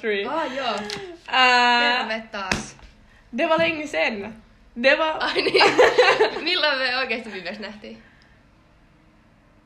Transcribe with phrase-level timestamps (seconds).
[0.00, 0.26] 3.
[0.26, 0.74] Ah, ja.
[0.74, 2.76] Äh, Tervettaas.
[3.30, 4.42] det var länge sen.
[4.74, 5.16] Det var...
[5.20, 5.64] Ai niin.
[6.44, 8.02] Milloin me oikeesti viimeksi nähtiin?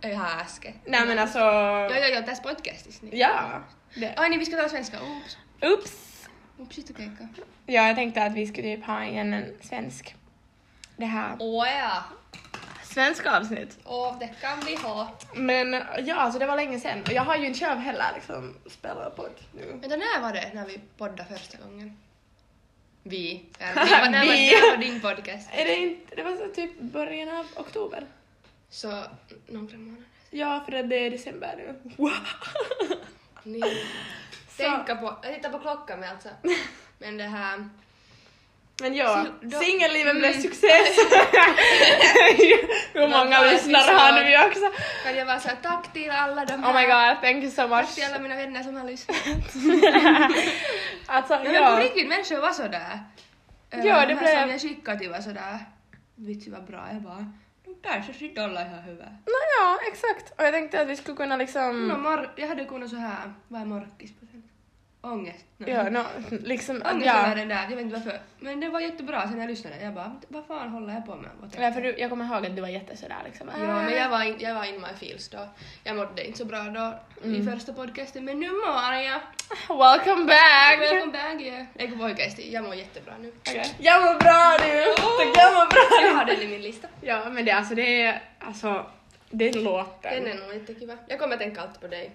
[0.04, 0.74] Ihan äsken.
[0.86, 1.38] Nej men alltså...
[1.38, 3.06] Joo, joo, joo, tässä podcastissa.
[3.06, 3.18] Niin.
[3.18, 3.60] Ja.
[4.00, 4.12] Det.
[4.16, 5.00] Ai niin, vi ska ta svenska.
[5.00, 5.38] Oops.
[5.62, 6.04] Oops.
[6.58, 7.24] Och keikka.
[7.66, 10.14] Ja, jag tänkte att vi skulle typ ha igen en svensk...
[10.96, 11.36] Det här...
[11.38, 12.02] Åh ja.
[12.94, 13.78] Svenska avsnitt.
[13.84, 15.18] Åh, det kan vi ha.
[15.34, 17.02] Men ja, alltså det var länge sen.
[17.02, 19.66] Och jag har ju inte själv heller liksom spelat podd nu.
[19.66, 21.96] Vänta, när var det när vi poddade första gången?
[23.02, 23.44] Vi.
[23.58, 24.50] Ja, var, när, var, Vi.
[24.50, 25.48] när var din podcast?
[25.52, 26.14] Är det inte...
[26.14, 28.06] Det var så typ början av oktober.
[28.70, 29.02] Så,
[29.46, 30.04] några månader.
[30.30, 31.92] Ja, för att det är december nu.
[31.96, 32.12] Wow.
[34.56, 36.28] Tänka på, jag tittar på klockan med alltså.
[36.98, 37.68] Men det här...
[38.80, 40.42] Men ja, då- singellivet blev Mm.
[40.42, 40.98] success.
[42.92, 44.26] Hur många lyssnare har episod.
[44.26, 44.80] vi också?
[45.04, 46.70] Kan jag vara såhär, tack till alla de här.
[46.70, 47.94] Oh my god, thank you so Tack much.
[47.94, 49.16] till alla mina vänner som har lyssnat.
[51.06, 51.78] alltså, men på ja.
[51.80, 53.00] riktigt, människor var sådär.
[53.70, 55.58] Eh, Ja, de det blev- som jag skickade till var sådär,
[56.14, 57.32] vitsi vad bra, jag bara,
[57.64, 59.04] de kanske sitter alla ihan hyvä.
[59.04, 60.32] No, ja, exakt.
[60.40, 61.88] Och jag tänkte att vi skulle kunna liksom...
[61.88, 64.43] No, mor- jag hade kunnat så här, vad är morkis på sen?
[65.04, 65.44] Ångest.
[65.58, 65.68] No.
[65.70, 66.76] Ja, no, liksom...
[66.76, 67.34] Ångest över ja.
[67.34, 68.20] den där, jag vet inte varför.
[68.38, 69.76] Men det var jättebra sen jag lyssnade.
[69.82, 71.30] Jag bara, vad fan håller jag på med?
[71.58, 73.50] Ja, för du, jag kommer ihåg att du var jättesådär liksom.
[73.60, 75.48] Ja, men jag var, in, jag var in my feels då.
[75.84, 76.94] Jag mådde inte så bra då
[77.28, 77.52] i Mm.
[77.58, 79.20] första podcasten, men nu mår jag.
[79.68, 80.80] Welcome back!
[80.80, 81.66] Welcome back, yeah.
[81.76, 83.32] Eikö oikeesti, jag mår jättebra nu.
[83.40, 83.74] Okej.
[83.78, 84.84] Jag mår bra nu!
[84.96, 86.16] Tack, jag mår bra Jag nu!
[86.18, 86.88] har den i min lista.
[87.00, 88.22] Ja, men det, alltså, det är...
[88.38, 88.86] Alltså,
[89.30, 90.24] den låten.
[90.24, 90.92] Den är nog jättekiva.
[91.08, 92.10] Jag kommer tänka alltid på dig.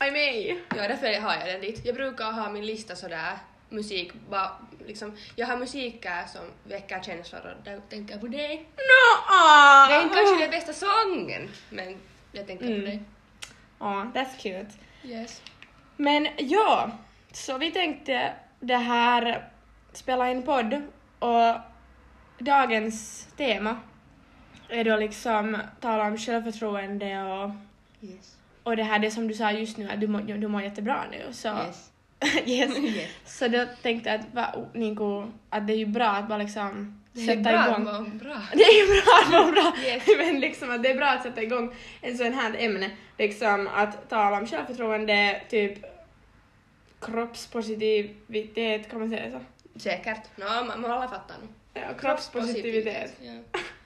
[0.00, 0.48] I me.
[0.76, 1.80] Ja, därför har jag den dit.
[1.84, 4.50] Jag brukar ha min lista sådär, musik, bara
[4.86, 8.56] liksom, jag har musik här som väcker känslor och där tänker jag på dig.
[8.76, 9.88] No, ah.
[9.88, 11.96] Det är inte kanske den bästa sången, men
[12.32, 12.80] jag tänker Mm.
[12.80, 13.02] på dig.
[13.78, 14.66] Ja, that's cute.
[15.04, 15.42] Yes.
[15.96, 16.90] Men ja,
[17.32, 19.48] så vi tänkte det här
[19.92, 20.82] spela in podd
[21.18, 21.54] och
[22.38, 23.76] dagens tema
[24.68, 27.50] är då liksom tala om självförtroende och,
[28.00, 28.33] Yes.
[28.64, 31.04] Och det här det som du sa just nu att du mår, du mår jättebra
[31.10, 31.90] nu så Yes.
[32.46, 32.78] yes.
[32.96, 33.10] Yes.
[33.38, 37.00] Så då tänkte jag att, va, niinku, att det är ju bra att bara liksom
[37.26, 37.84] sätta bra igång.
[37.84, 38.36] må bra.
[38.52, 40.02] Det är ju bra att vara bra, Yes.
[40.18, 44.08] men liksom att det är bra att sätta igång en sån här ämne, liksom att
[44.10, 45.78] tala om självförtroende, typ
[47.00, 49.40] kroppspositivitet, kan man säga så?
[49.80, 50.20] Säkert.
[50.36, 51.48] No, man, man alla fattar nog.
[51.74, 53.12] Ja, kroppspositivitet.
[53.20, 53.32] Ja.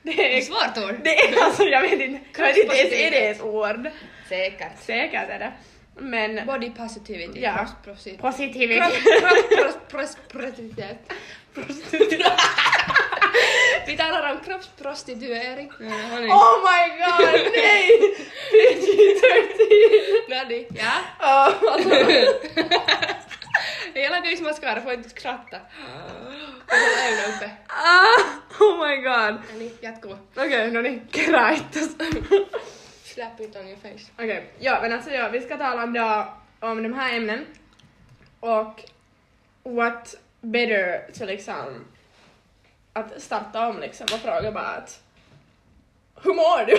[0.09, 0.95] Det Det är är, svårt ord.
[1.05, 3.89] det är alltså, jag vet inte, jag vet inte ens är det ett ord?
[4.29, 4.73] Säkert.
[4.87, 5.53] Säkert är det.
[6.01, 7.41] Men Body positivity.
[7.41, 7.67] Ja.
[7.85, 8.93] Kroppsposi- positivitet.
[8.95, 10.99] Kropp- kropp- pros- Positivitet.
[13.87, 15.71] Vi talar om kroppsprostituering.
[15.71, 17.91] Oh my god, nej!
[18.53, 20.31] PG-13!
[20.31, 20.67] Nadi.
[20.75, 20.93] Ja?
[21.21, 21.53] Oh,
[23.59, 23.99] alltså.
[23.99, 25.57] Jag lagar ju mascara, får inte skratta.
[26.67, 27.51] Och hålla ögonen uppe.
[27.67, 29.43] ah, oh my god.
[29.49, 30.19] Ja, niin, jatkuu.
[30.37, 31.89] Okej, no niin, keräittas.
[33.05, 34.13] Slap it on your face.
[34.17, 37.47] Okej, ja men alltså ja, vi ska tala om, då, om de här ämnen
[38.41, 38.85] och
[39.63, 41.85] what better så liksom
[42.93, 45.03] att starta om liksom och fråga bara att
[46.23, 46.73] hur mår du?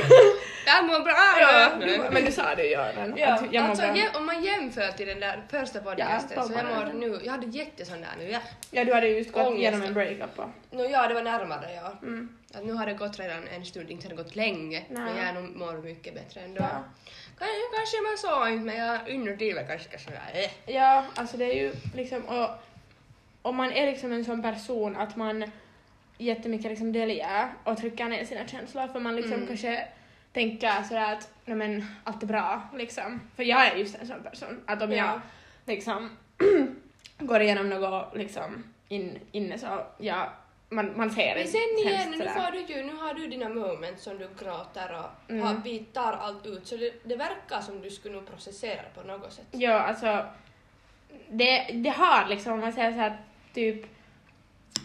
[0.66, 1.40] Jag mår bra!
[1.42, 4.04] ja, du, men du sa det ju Göran, Ja, att jag mår alltså bra.
[4.16, 7.48] om man jämför till den där första podcasten Ja, så jag mår nu, jag hade
[7.48, 8.30] jättesån där nu.
[8.32, 8.40] Ja.
[8.72, 9.60] Ja, du hade ju just gått Ångest.
[9.60, 10.50] igenom en breakup och...
[10.72, 11.94] No, ja, det var närmare ja.
[12.02, 12.38] Mm.
[12.54, 15.04] Att nu har det gått redan en stund, inte har det gått länge, Nej.
[15.04, 16.62] men jag nog mår mycket bättre ändå.
[16.62, 16.84] Ja.
[17.40, 20.76] Kanske, kanske man så inte, men jag var ganska sådär eh.
[20.76, 22.50] Ja, alltså det är ju liksom, och
[23.42, 25.52] om man är liksom en sån person att man
[26.20, 29.48] jättemycket liksom döljer och trycker ner sina känslor för man liksom Mm.
[29.48, 29.88] kanske
[30.34, 33.22] tänker sådär att nej men allt är bra liksom.
[33.36, 35.22] För jag är just en sån person att om jag Ja.
[35.66, 36.10] liksom
[37.20, 40.30] går igenom något liksom in, inne så ja,
[40.70, 41.62] man, man ser Men sen
[41.94, 45.42] igen, nu, får du ju, nu har du dina moments som du gråter och Mm.
[45.48, 49.04] har, vi tar allt ut, så det, det verkar som du skulle nog processera på
[49.08, 49.46] något sätt.
[49.52, 50.26] Ja, alltså
[51.30, 53.18] det, det har liksom, om man säger så här,
[53.54, 53.86] typ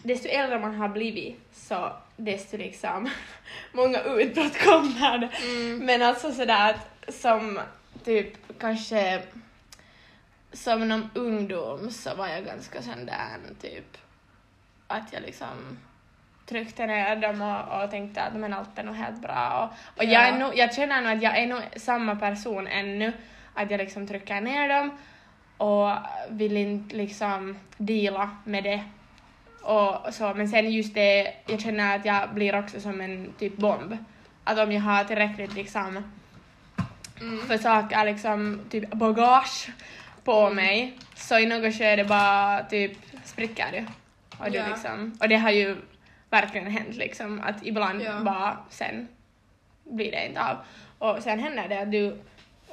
[0.05, 3.09] desto äldre man har blivit så desto liksom
[3.71, 5.29] många utbrott kommer det.
[5.45, 5.85] Mm.
[5.85, 7.59] Men alltså sådär att som
[8.03, 9.21] typ kanske
[10.53, 13.97] som någon ungdom så var jag ganska sån där typ
[14.87, 15.77] att jag liksom
[16.45, 19.69] tryckte ner dem och, och tänkte att men allt är nog helt bra.
[19.93, 20.37] Och, och jag, är Ja.
[20.37, 23.13] nog, jag känner nog att jag är nog samma person ännu,
[23.53, 24.97] att jag liksom trycker ner dem
[25.57, 25.89] och
[26.29, 28.83] vill inte liksom deala med det.
[29.65, 33.57] Och så, men sen just det, jag känner att jag blir också som en typ
[33.57, 33.97] bomb.
[34.43, 36.11] Att om jag har tillräckligt liksom
[37.21, 37.47] Mm.
[37.47, 39.69] för saker, liksom typ bagage
[40.23, 43.85] på mig så i något skede bara typ spricker det.
[44.39, 44.67] Och, du Ja.
[44.67, 45.75] liksom, och det har ju
[46.29, 48.19] verkligen hänt liksom att ibland Ja.
[48.19, 49.07] bara sen
[49.83, 50.57] blir det inte av.
[50.99, 52.21] Och sen händer det att du,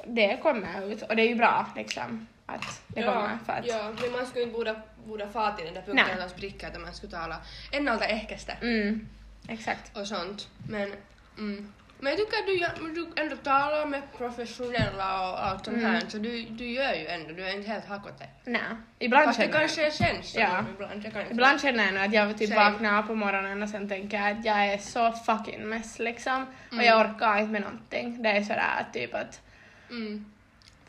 [0.07, 3.91] det kommer ut och det är ju bra liksom att det kommer för att ja,
[4.01, 6.81] men man skulle inte borde, borde fara till den där punkten att man spricker utan
[6.81, 7.37] man skulle tala
[7.71, 9.07] ennaltaehkäistä mm,
[9.49, 9.97] exakt.
[9.97, 10.47] och sånt.
[10.69, 10.93] Men,
[11.37, 11.73] mm.
[11.99, 15.91] men jag tycker att du, du ändå talar med professionella och allt sånt Mm.
[15.91, 18.25] här så du, du gör ju ändå, du är inte helt hakote.
[18.45, 18.61] Nej,
[18.99, 20.65] ibland Fast det känner jag- kanske känns så Ja.
[20.75, 21.05] ibland.
[21.05, 23.89] Jag kan inte Ibland känner jag nog att jag typ vaknar på morgonen och sen
[23.89, 26.45] tänker jag att jag är så fucking mess liksom.
[26.67, 26.85] Och Mm.
[26.85, 28.23] jag orkar inte med någonting.
[28.23, 29.41] Det är sådär typ att
[29.89, 30.32] Mm.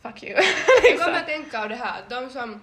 [0.04, 0.38] Fuck you.
[0.90, 2.62] Jag kommer att tänka av det här, de som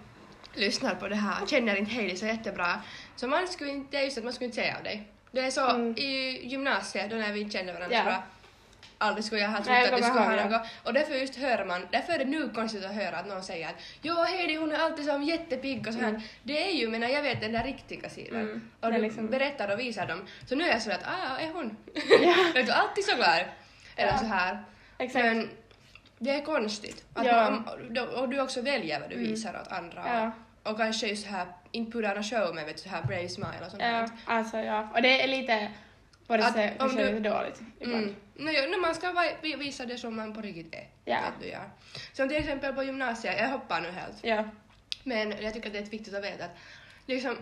[0.54, 2.82] lyssnar på det här känner inte Heidi så jättebra.
[3.16, 5.04] Så man skulle inte, det är just att man skulle inte säga av dig.
[5.32, 5.98] Det är så Mm.
[5.98, 8.04] i gymnasiet då när vi inte kände varandra Ja.
[8.04, 8.24] så bra.
[8.98, 10.68] Aldrig skulle jag ha trott Nej, jag att kommer skulle ha något.
[10.84, 13.68] Och därför just hör man, därför är det nu konstigt att höra att någon säger
[13.68, 16.10] att jo Heidi hon är alltid så jättepigg och så här.
[16.10, 16.22] Mm.
[16.44, 18.42] Det är ju, men jag vet den där riktiga sidan.
[18.42, 18.70] Mm.
[18.82, 20.22] Och är du liksom- berättar och visar dem.
[20.50, 21.78] Så nu är jag så att ah, är hon?
[22.22, 22.36] Ja.
[22.54, 23.44] vet du, alltid så glad.
[23.96, 24.18] Eller Ja.
[24.18, 24.64] så här.
[24.98, 25.26] Exakt.
[25.26, 25.50] Men
[26.24, 27.06] det är konstigt.
[27.14, 27.50] Att Ja.
[27.50, 29.28] man, och du också väljer vad du Mm.
[29.30, 30.04] visar åt andra.
[30.08, 30.32] Ja.
[30.72, 33.30] Och kanske just här, inte putta on a show med vet du, så här brave
[33.30, 34.90] smile och sånt Ja, alltså ja.
[34.94, 35.72] Och det är lite,
[36.28, 38.04] både Att så, om kanske du- lite dåligt ibland.
[38.04, 38.16] Mm.
[38.36, 39.14] No, jo, no, man ska
[39.58, 40.88] visa det som man på riktigt är.
[41.06, 41.20] Ja.
[41.22, 41.60] Vet du, ja.
[42.14, 44.18] Som till exempel på gymnasiet, jag hoppar nu helt.
[44.22, 44.44] Ja.
[45.04, 46.56] Men jag tycker att det är viktigt att veta att
[47.06, 47.38] liksom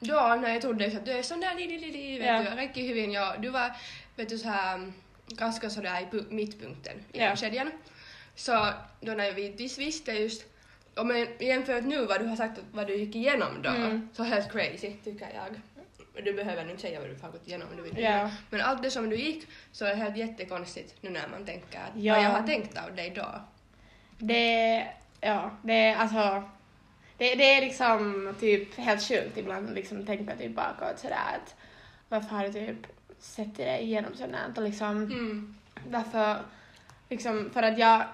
[0.00, 2.50] då när jag trodde att du är sån där li, li, li, li, vet Ja.
[2.50, 3.72] du, kaikki hyvin ja du var
[4.16, 4.92] vet du så här
[5.28, 7.36] ganska sådär i pu- mittpunkten i Ja.
[7.36, 7.70] kedjan.
[8.38, 10.44] Så då när vi vis- visste just
[10.96, 14.08] och men jämfört nu vad du har sagt vad du gick igenom då, Mm.
[14.12, 15.60] så helt crazy tycker jag.
[16.24, 17.98] Du behöver nu inte säga vad du har gått igenom om du vill.
[17.98, 18.30] Ja.
[18.50, 21.90] Men allt det som du gick så är helt jättekonstigt nu när man tänker att
[22.02, 22.14] Ja.
[22.14, 23.26] vad jag har tänkt av dig då.
[24.18, 24.86] Det,
[25.20, 26.42] ja, det är alltså,
[27.18, 31.54] det, det är liksom typ helt sjukt ibland liksom tänka typ bakåt sådär att
[32.08, 32.86] varför har du typ
[33.18, 35.54] sett dig igenom här och liksom Mm.
[35.88, 36.36] Därför,
[37.08, 38.04] liksom, för att jag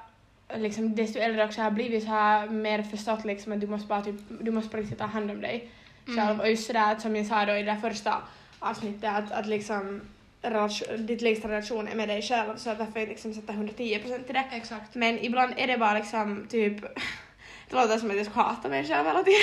[0.56, 4.02] liksom, desto äldre också har blivit så här mer förstått liksom att du måste bara
[4.02, 5.70] typ, du måste på riktigt ta hand om dig
[6.08, 6.26] Mm.
[6.26, 6.40] själv.
[6.40, 8.22] Och just sådär som jag sa då i det första
[8.58, 10.00] avsnittet att, att liksom
[10.42, 14.34] relation, ditt lägsta relation är med dig själv så därför är liksom sätta 110% till
[14.34, 14.44] det.
[14.52, 14.94] Exakt.
[14.94, 16.80] Men ibland är det bara liksom typ
[17.70, 19.40] det låter som att jag ska hata mig själv hela tiden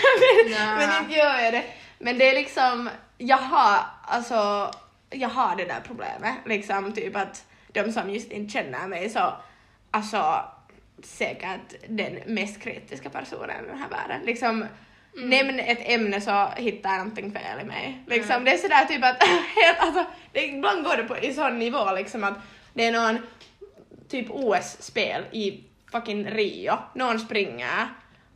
[0.50, 1.64] men, men inte gör jag det.
[2.00, 4.72] Men det är liksom, jag har alltså,
[5.10, 9.34] jag har det där problemet liksom typ att de som just inte känner mig så,
[9.92, 10.42] alltså
[11.06, 14.22] säkert den mest kritiska personen i den här världen.
[14.26, 14.66] Liksom,
[15.18, 15.30] Mm.
[15.30, 18.04] nämn ett ämne så hittar jag någonting fel i mig.
[18.08, 18.46] Liksom, Mm.
[18.46, 19.24] Det är sådär typ att,
[19.56, 22.34] helt, alltså, det, ibland går det på i sån nivå liksom att
[22.74, 23.18] det är någon
[24.10, 27.88] typ OS-spel i fucking Rio, någon springer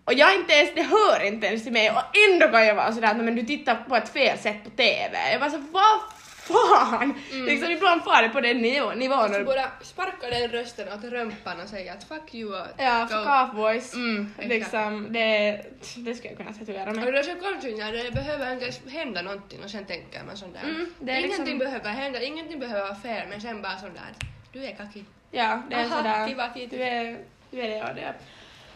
[0.06, 2.02] och jag inte ens, det hör inte ens till mig och
[2.32, 4.70] ändå kan jag vara sådär att "Nej, men du tittar på ett fel sätt på
[4.70, 5.32] TV.
[5.32, 6.00] Jag bara så vad
[6.48, 7.14] fan!
[7.32, 7.46] Mm.
[7.46, 9.32] Liksom ibland far det på den nivå, nivån.
[9.32, 13.08] Du och- borde sparka den rösten åt rumpan och säga att fuck you och Ja,
[13.12, 13.94] fuck off boys.
[13.94, 15.62] Mm, liksom, det,
[15.98, 17.12] det skulle jag kunna tatuera Och mig.
[17.12, 20.54] det är så konstigt när det behöver inte hända någonting och sen tänker man sån
[20.54, 20.62] där.
[20.64, 24.28] Mm, ingenting liksom- behöver hända, ingenting behöver vara fel men sen bara sån där.
[24.54, 25.04] Du är kaki.
[25.32, 26.28] Ja, det är Aha, sådär.
[26.28, 26.50] kiva.
[26.70, 27.18] Du är,
[27.52, 28.14] du är det och det.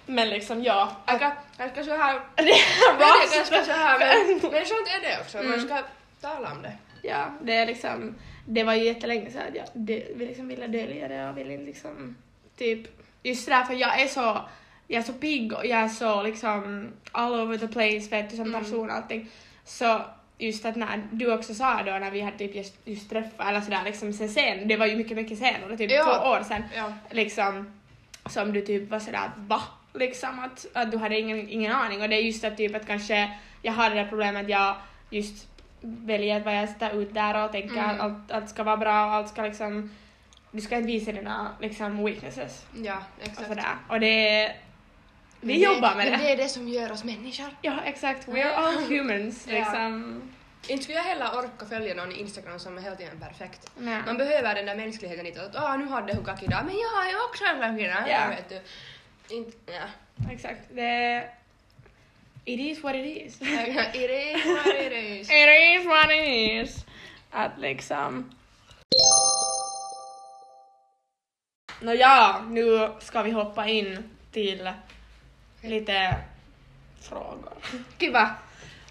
[0.05, 0.91] Men liksom ja.
[1.05, 5.37] Aika, ganska så här, Det är är så här men, men sånt är det också,
[5.37, 5.65] man Mm.
[5.67, 5.83] ska
[6.21, 6.73] tala om det.
[7.01, 8.15] Ja, det är liksom,
[8.45, 11.57] det var ju jättelänge sedan att jag det, vi liksom ville dölja det och ville
[11.57, 12.15] liksom
[12.57, 12.79] typ,
[13.23, 14.37] just därför jag är så,
[14.87, 18.35] jag är så pigg och jag är så liksom all over the place vet du
[18.37, 18.63] som Mm.
[18.63, 19.29] person och allting.
[19.65, 20.01] Så
[20.37, 23.61] just att när du också sa då när vi hade typ just, just träffat eller
[23.61, 26.03] sådär liksom sen sen, det var ju mycket mycket senare, typ Ja.
[26.03, 26.93] två år sedan Ja.
[27.11, 27.79] liksom
[28.29, 29.61] som du typ var sådär va?
[29.93, 32.87] Liksom att, att du hade ingen, ingen aning och det är just att typ att
[32.87, 34.75] kanske jag har det där problemet att jag
[35.09, 35.47] just
[35.81, 37.89] väljer vad jag sätter ut där och tänker Mm.
[37.89, 39.95] att allt, allt ska vara bra och allt ska liksom
[40.51, 43.47] du ska inte visa dina liksom weaknesses Ja, och exakt.
[43.47, 44.55] sådär och det
[45.41, 46.17] vi Men jobbar med det.
[46.17, 47.49] det är det som gör oss människor.
[47.61, 49.53] Ja exakt, we're all humans Ja.
[49.53, 50.21] liksom.
[50.67, 53.71] Inte skulle jag heller orka följa någon i Instagram som är hela tiden perfekt.
[53.77, 54.01] Nej.
[54.05, 57.09] Man behöver den där mänskligheten lite att ah, nu hade hon kaki idag men jag
[57.09, 58.03] är också en kaki idag.
[58.07, 58.19] Ja.
[58.29, 59.35] Vet du.
[59.35, 60.29] Inte, ja.
[60.31, 61.23] Exakt, det
[62.45, 63.37] it is what it is.
[63.41, 65.29] it is what it is.
[65.31, 66.85] It is what it is.
[67.31, 68.31] Att liksom...
[71.81, 74.71] Nåja, nu ska vi hoppa in till
[75.61, 76.15] lite
[77.01, 77.53] frågor.
[77.99, 78.35] Kiva.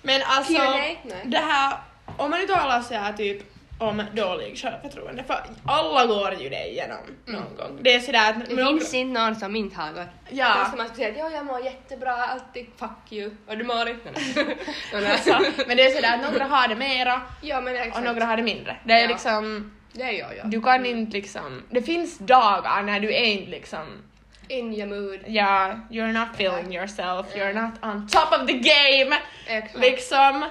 [0.02, 1.14] Men alltså, Q&A?
[1.24, 1.78] Det här,
[2.16, 3.42] om man nu talar så här typ
[3.78, 7.56] om dålig självförtroende för alla går ju det igenom någon Mm.
[7.56, 7.78] gång.
[7.82, 8.48] Det är sådär att...
[8.48, 10.06] Det finns inte någon som inte har gått.
[10.30, 10.54] Ja.
[10.58, 13.30] Då ska man säga att ja, jag mår jättebra, alltid fuck you.
[13.46, 14.10] Och du mår inte?
[14.94, 18.36] Alltså, men det är sådär att några har det mera Ja men och några har
[18.36, 18.76] det mindre.
[18.84, 19.08] Det är Ja.
[19.08, 20.42] liksom, Det är jag ja.
[20.44, 24.02] du kan inte liksom, det finns dagar när du är inte liksom,
[24.50, 25.20] In your mood.
[25.26, 29.16] ja, you're not feeling yourself, you're not on top of the game,
[29.46, 29.78] Exakt.
[29.78, 30.44] liksom.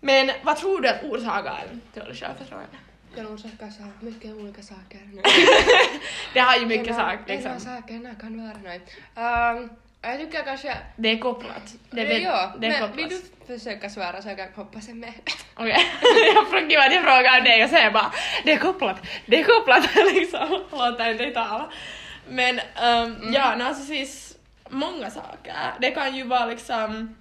[0.00, 2.66] Men vad tror du att orsakar dåligt självförtroende?
[3.14, 5.00] kan orsaka så mycket olika saker.
[6.34, 7.60] Det har ju mycket Ena- sak Ena liksom.
[7.60, 8.80] sakerna kan vara nej.
[9.56, 9.70] Um,
[10.02, 10.76] jag tycker kanske...
[10.96, 11.74] Det är kopplat.
[11.90, 12.98] Det är, ja, det är men kopplat.
[13.12, 15.12] vill du försöka svara så jag kan hoppa sen med?
[15.54, 15.76] Okej,
[16.34, 18.12] jag frågar jag frågar dig och säger bara
[18.44, 20.48] det är kopplat, det är kopplat liksom.
[20.72, 21.70] Låter inte tala.
[22.28, 22.62] Men um,
[23.16, 23.32] Mm.
[23.32, 24.36] ja, no, alltså finns
[24.68, 25.54] många saker.
[25.80, 27.16] Det kan ju vara liksom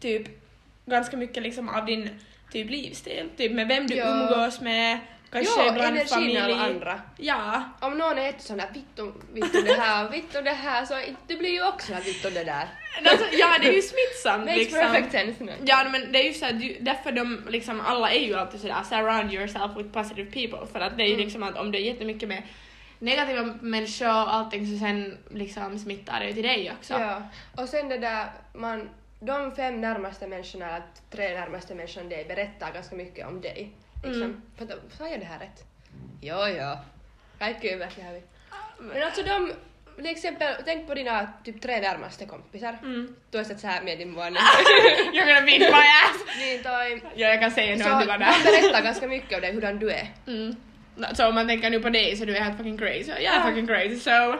[0.00, 0.41] typ
[0.86, 2.08] ganska mycket liksom av din
[2.52, 4.06] typ livsstil, typ med vem du Ja.
[4.08, 4.98] umgås med,
[5.32, 6.38] kanske ja, energin familj.
[6.40, 7.00] av andra.
[7.16, 10.94] Ja, Om någon är ett sån där vittu, vittu det här, vittu det här, så
[11.26, 12.68] du blir ju också vittu det där.
[13.04, 14.78] alltså, ja det är ju smittsamt Makes liksom.
[14.80, 15.52] perfect sense nu.
[15.64, 18.82] Ja men det är ju så att därför de liksom alla är ju alltid sådär
[18.88, 21.24] surround yourself with positive people för att det är ju Mm.
[21.24, 22.42] liksom att om du är jättemycket med
[22.98, 26.92] negativa människor och allting så sen liksom smittar det ju till dig också.
[26.94, 27.22] Ja,
[27.62, 28.88] och sen det där, man,
[29.24, 33.70] de fem närmaste människorna, eller tre närmaste människorna dig berättar ganska mycket om dig.
[34.04, 34.22] Liksom.
[34.22, 34.42] Mm.
[34.56, 34.66] För
[34.98, 35.64] sa jag det här rätt?
[36.20, 36.76] Jo, jo.
[37.38, 38.22] Kaikki ymmärtää hyvin.
[38.78, 39.52] Men alltså de,
[39.96, 42.78] till exempel, tänk på dina typ tre närmaste kompisar.
[42.82, 43.16] Mm.
[43.30, 44.40] Toistat sä mietin mua nyt.
[45.12, 46.16] You're gonna beat my ass!
[46.38, 48.32] niin toi, Ja jag kan säga nu att du var där.
[48.44, 50.06] de berättar ganska mycket om dig, hurdan du är.
[50.26, 50.56] Mm.
[50.96, 53.08] No, Så om man tänker nu på dig så du är helt fucking crazy.
[53.08, 53.42] Jag är Ja.
[53.42, 54.10] fucking crazy so...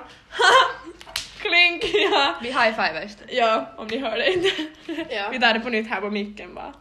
[1.42, 1.84] Klink!
[2.10, 2.34] Ja.
[2.42, 4.48] Vi high-fivar ja, om ni hör det inte.
[5.14, 5.28] Ja.
[5.32, 6.74] Vi tar det på nytt här på micken bara.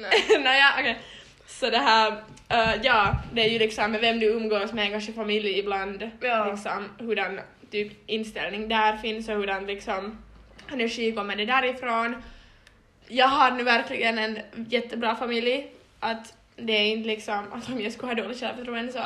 [0.00, 0.38] Nej.
[0.44, 0.98] Nåja, okej.
[1.46, 5.12] Så det här, eh, ja, det är ju liksom med vem du umgås med, kanske
[5.12, 6.50] familj ibland, Ja.
[6.50, 10.18] liksom hurdan typ inställning där finns och hurdan liksom
[10.72, 12.22] energi kommer det därifrån.
[13.08, 15.66] Jag har nu verkligen en jättebra familj,
[16.00, 18.98] att det är inte liksom att om jag skulle ha dåligt självförtroende så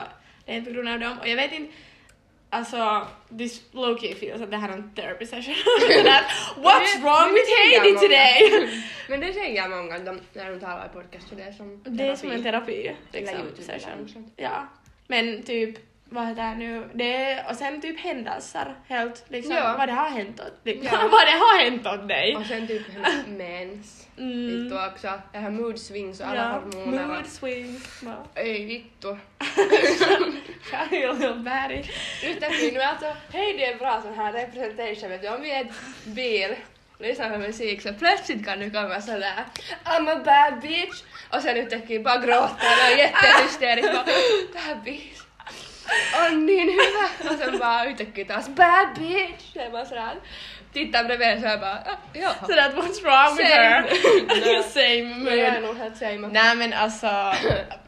[0.44, 1.72] det är inte på grund av dem och jag vet inte
[2.52, 3.06] Alltså,
[3.38, 5.54] this low-key feels att det här är en therapy session.
[6.56, 8.00] What's wrong with Heidi många.
[8.00, 8.68] today?
[9.08, 12.16] Men det säger många de, när de talar i podcast, det är som Det är
[12.16, 14.30] som en terapi liksom, session.
[14.36, 14.66] Ja.
[15.06, 19.74] Men typ, vad heter det nu, det och sen typ händelser helt liksom, Ja.
[19.78, 21.08] vad det har hänt åt liksom, Ja.
[21.12, 22.36] vad det har hänt åt dig.
[22.36, 22.82] Och sen typ
[23.26, 24.06] mens.
[24.20, 24.46] Mm.
[24.64, 25.08] Vittu också.
[25.32, 27.06] Det här mood swings alla Ja, hormoner.
[27.06, 28.00] mood swings.
[28.02, 29.16] bara, Ei vittu.
[30.70, 31.84] Shy little baddie.
[32.24, 35.28] Yhtäkkiä nu alltså, hej det är bra sån här representation vet du.
[35.28, 35.72] Om vi är ett
[36.04, 36.54] bil
[36.98, 39.44] lyssnar på musik så plötsligt kan du komma sådär
[39.84, 44.04] I'm a bad bitch och sen yhtäkkiä bara gråta och jättehysteriskt bara
[44.54, 45.20] bad bitch.
[46.30, 47.30] On niin hyvä.
[47.32, 49.44] Och sen bara yhtäkkiä taas bad bitch.
[49.56, 50.14] Ja bara sådär.
[50.72, 52.34] Tittar bredvid så jag bara, ah, ja.
[52.40, 54.62] So that what's wrong with her?
[54.62, 55.68] Same Men jag är mood.
[55.68, 56.28] nog helt same.
[56.28, 57.32] Nej men alltså,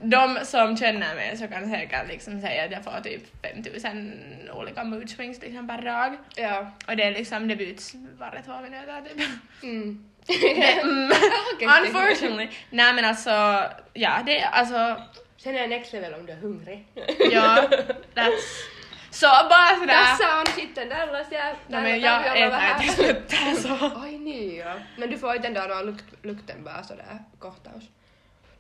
[0.01, 4.13] de som känner mig så kan säkert liksom säga att jag får typ 5000
[4.53, 6.17] olika mood swings liksom per dag.
[6.37, 6.71] Ja.
[6.89, 9.29] Och det är liksom, det byts varje två minuter typ.
[9.63, 10.05] Mm.
[10.27, 11.13] Det, mm,
[11.85, 12.49] unfortunately.
[12.71, 13.63] Nej men alltså,
[13.93, 15.03] ja det är alltså,
[15.37, 16.87] Sen är next level om du är hungrig.
[17.33, 17.69] ja,
[18.15, 18.72] that's...
[19.13, 20.05] Så bara sådär.
[20.05, 21.57] Tässä on sitten tällaisia.
[21.69, 24.01] No, men jag äter tills slutar så.
[24.03, 24.81] Oj niin joo.
[24.97, 27.85] Men du får inte ändå någon lukt, lukten bara sådär kohtaus.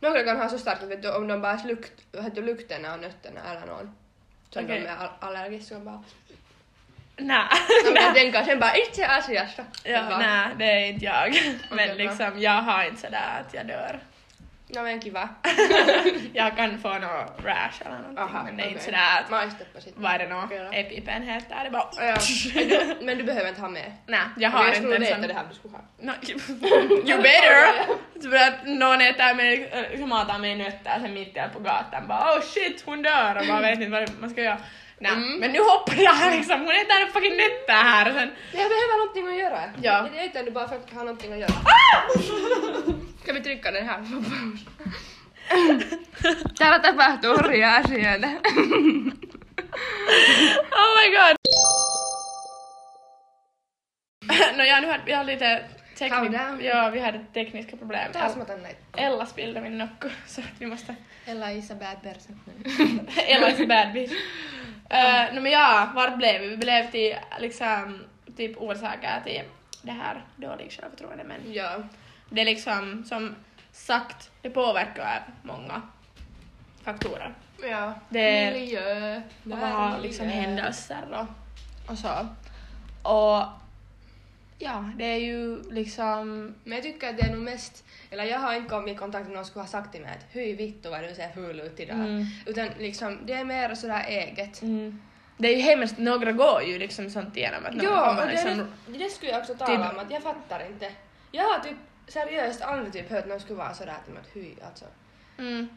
[0.00, 2.84] Några kan ha så starkt att vet du, om de bara lukt, vet du, lukten
[2.84, 3.94] av nötterna eller någon.
[4.50, 4.80] Som Okej.
[4.80, 6.02] de är all- allergiska och bara...
[7.16, 7.24] De
[7.84, 8.14] kan nej.
[8.14, 9.64] tänka sen bara itse asiassa.
[9.84, 11.34] Ja, nej, det är inte jag.
[11.70, 14.00] Men liksom, jag har inte sådär att jag dör.
[14.74, 15.28] No men kiva.
[16.32, 18.94] Jag kan få någon rash eller någonting, Aha, men det är inte okej.
[19.28, 19.40] sådär
[19.76, 20.02] att sitten.
[20.02, 20.48] vad är det nå?
[20.72, 21.88] Epipen heter det bara...
[21.98, 22.16] Ja.
[22.54, 23.92] Du- Men du behöver inte ha med.
[24.06, 25.28] Nej, jag har jag inte skulle en veta sån...
[25.28, 25.82] det här du skulle ha.
[26.00, 26.12] No,
[27.10, 27.84] you better!
[28.30, 32.40] För att någon äter mig, liksom matar mig nötter sen mitt på gatan bara oh
[32.42, 34.58] shit hon dör och man vet inte vad man ska göra.
[34.98, 35.38] Nej, Mm.
[35.40, 38.30] men nu hoppar jag liksom, hon äter fucking nötter här och sen...
[38.52, 39.62] Jag behöver någonting att göra.
[39.82, 40.08] Ja.
[40.16, 41.50] Jag äter nu bara för att ha någonting att göra.
[41.50, 42.92] Ska
[43.26, 44.66] vi trycka den här på paus?
[46.58, 48.28] Täällä tapahtuu hurjia asioita.
[50.72, 51.36] Oh my god!
[54.56, 55.64] no ja, nu hade vi hade lite
[55.98, 56.32] teknik...
[56.60, 58.12] Ja, vi hade tekniska problem.
[58.12, 58.80] Taas mä näitä.
[58.96, 60.96] Ella spillde min nocco så att vi måste...
[61.26, 62.40] Ella is a bad person.
[63.16, 64.12] Ella is a bad bitch.
[64.92, 66.48] Uh, no men ja, vart blev vi?
[66.48, 68.04] Vi blev till liksom
[68.36, 69.42] typ orsaker till
[69.82, 71.76] det här dålig självförtroende men ja.
[72.32, 73.34] Det är liksom som
[73.72, 75.82] sagt, det påverkar många.
[76.84, 77.34] faktorer.
[77.70, 77.92] Ja.
[78.08, 79.16] Det- Miljö.
[79.16, 79.22] Och
[79.58, 82.26] vad liksom händelser och, och så.
[83.02, 83.44] Och
[84.58, 86.54] ja, det är ju liksom...
[86.64, 89.26] Men jag tycker att det är nog mest, eller jag har inte kommit i kontakt
[89.26, 91.60] med någon som skulle ha sagt till mig att hej vittu vad du ser ful
[91.60, 91.96] ut idag.
[91.96, 92.24] Mm.
[92.46, 94.62] Utan liksom, det är mer sådär eget.
[94.62, 95.02] Mm.
[95.38, 98.66] Det är ju hemskt, några går ju liksom sånt igenom att några Ja, kommer liksom...
[98.86, 100.92] det, det skulle jag också tala Typ- om, att jag fattar inte.
[101.32, 101.76] Jag har typ
[102.08, 104.84] seriöst aldrig typ hört någon skulle vara sådär att hej alltså.
[105.38, 105.68] Mm.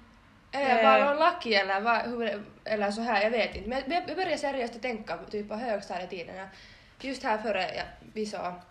[0.52, 0.84] Eh.
[0.84, 3.70] bara någon lucky eller, vad, hur, eller så här, jag vet inte.
[3.70, 6.48] Men jag, började seriöst att tänka typ på högstadietiden.
[7.02, 8.62] Just här före vi sa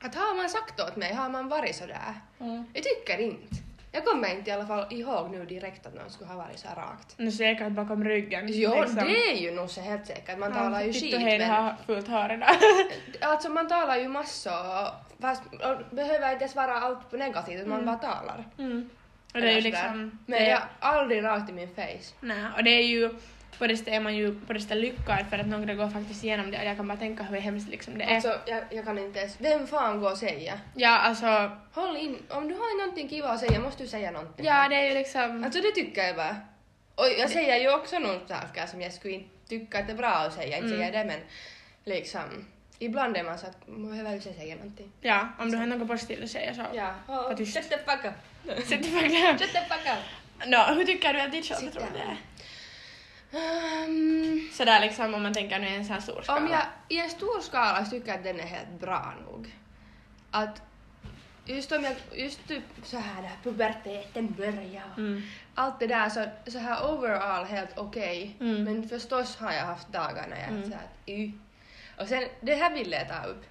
[0.00, 2.14] att har man sagt åt mig, har man varit sådär?
[2.40, 2.64] Mm.
[2.74, 3.56] Jag tycker inte.
[3.92, 6.68] Jag kommer inte i alla fall ihåg nu direkt att någon skulle ha varit så
[6.68, 7.14] här rakt.
[7.16, 8.44] Nu säkert bakom ryggen.
[8.48, 8.96] Jo, liksom.
[8.96, 10.38] det är ju nog så helt säkert.
[10.38, 11.50] Man talar ju skit men...
[11.50, 12.56] har fult hår idag.
[13.20, 17.80] Alltså man talar ju massor fast och behöver inte ens vara allt negativt, utan man
[17.80, 17.86] Mm.
[18.00, 18.44] bara talar.
[18.58, 18.90] Mm.
[19.34, 20.18] Och det är ju liksom...
[20.26, 22.14] Men det, jag aldrig rakt i min face.
[22.20, 23.10] Nej, och det är ju...
[23.58, 26.24] På det stället är man ju på det stället lyckad för att några går faktiskt
[26.24, 28.14] igenom det och jag kan bara tänka hur hemskt liksom det är.
[28.14, 30.60] Alltså jag, jag kan inte ens, vem fan går och säga?
[30.74, 31.50] ja, alltså...
[31.72, 34.46] Håll in, om du har någonting kiva att säga måste du säga någonting.
[34.46, 35.44] Ja, det är ju liksom...
[35.44, 36.36] Alltså det tycker jag bara.
[36.94, 39.96] Och jag säger ju också några saker som jag skulle inte tycka att det är
[39.96, 40.78] bra att säga, inte Mm.
[40.78, 41.20] säger det men
[41.84, 42.46] liksom
[42.78, 44.90] ibland är man så att man behöver ju säga någonting.
[45.00, 46.62] Ja, om du har något positivt att säga så...
[46.74, 47.54] Ja, Var oh, tyst.
[47.56, 48.14] shut the fuck up.
[48.66, 49.22] Sätt dig faktiskt.
[49.40, 50.46] Shut the fuck up.
[50.46, 52.16] Nå, hur tycker du att ditt självförtroende är?
[53.32, 56.40] Um, Sådär liksom om man tänker nu i en sån här stor skala.
[56.40, 59.54] om jag i en stor skala så tycker jag att den är helt bra nog.
[60.30, 60.62] Att
[61.44, 65.22] just om jag, just typ så här när puberteten börjar Mm.
[65.54, 68.36] allt det där så, så här overall helt okej.
[68.40, 68.64] Mm.
[68.64, 70.70] Men förstås har jag haft dagar när jag Mm.
[70.70, 71.32] så här y.
[71.98, 73.44] Och sen det här ville jag ta upp.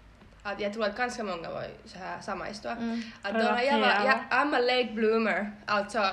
[0.43, 2.71] Att jag tror att ganska många var så här samaistua.
[2.71, 3.01] Mm.
[3.21, 5.51] Att då när jag var, jag, I'm a late bloomer.
[5.65, 6.09] Alltså,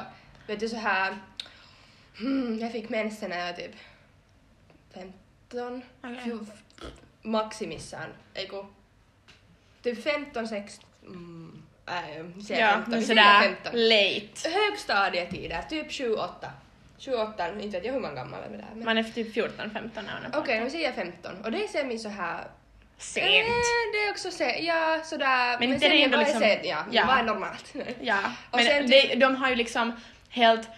[0.47, 1.19] vet du så här.
[2.19, 3.75] Hmm, jag fick mensen när jag var typ
[4.95, 5.83] 15.
[6.03, 6.33] Okej.
[6.33, 6.47] Okay.
[7.23, 8.11] Maximissaan.
[8.35, 8.65] Eiku.
[9.83, 10.85] Typ 15, 16.
[11.07, 11.95] Mm, äh,
[12.59, 12.91] Ja, 15.
[12.91, 14.51] men sådär 15 late.
[14.59, 16.51] högstadietider, typ 7-8.
[17.01, 18.67] 7-8, inte vet jag hur många gammal är vi där.
[18.75, 18.85] Men...
[18.85, 19.51] Man är typ 14-15
[19.95, 21.45] när man är Okej, okay, nu säger jag 15.
[21.45, 22.45] Och det är semi så här...
[22.99, 23.27] Sent.
[23.27, 23.45] Eh,
[23.93, 25.59] det är också se, ja sådär.
[25.59, 27.05] Men inte sen det ändå är liksom- Sen, ja, ja.
[27.07, 27.75] vad är normalt?
[28.01, 28.19] Ja,
[28.51, 29.93] Och men sen de, de har ju liksom
[30.31, 30.69] helt,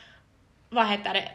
[0.68, 1.28] vad heter det,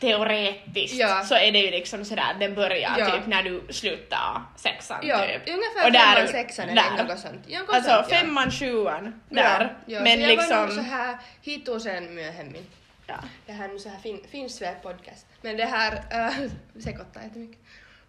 [0.00, 1.24] teoretiskt Ja.
[1.24, 3.10] så är det ju liksom sådär den börjar Ja.
[3.10, 5.42] typ när du slutar sexan ja, typ.
[5.54, 7.48] ungefär Och där- femman, sexan eller något sånt.
[7.48, 9.76] Något Alltså sånt, femman, sjuan, där.
[9.86, 10.56] Men så jag liksom...
[10.56, 12.66] var nog så här hitusen myöhemmin.
[13.06, 13.14] Ja.
[13.46, 15.26] Det här är nu så här fin, finsvep podcast.
[15.42, 16.50] Men det här äh,
[16.82, 17.58] sekoittaa jättemycket.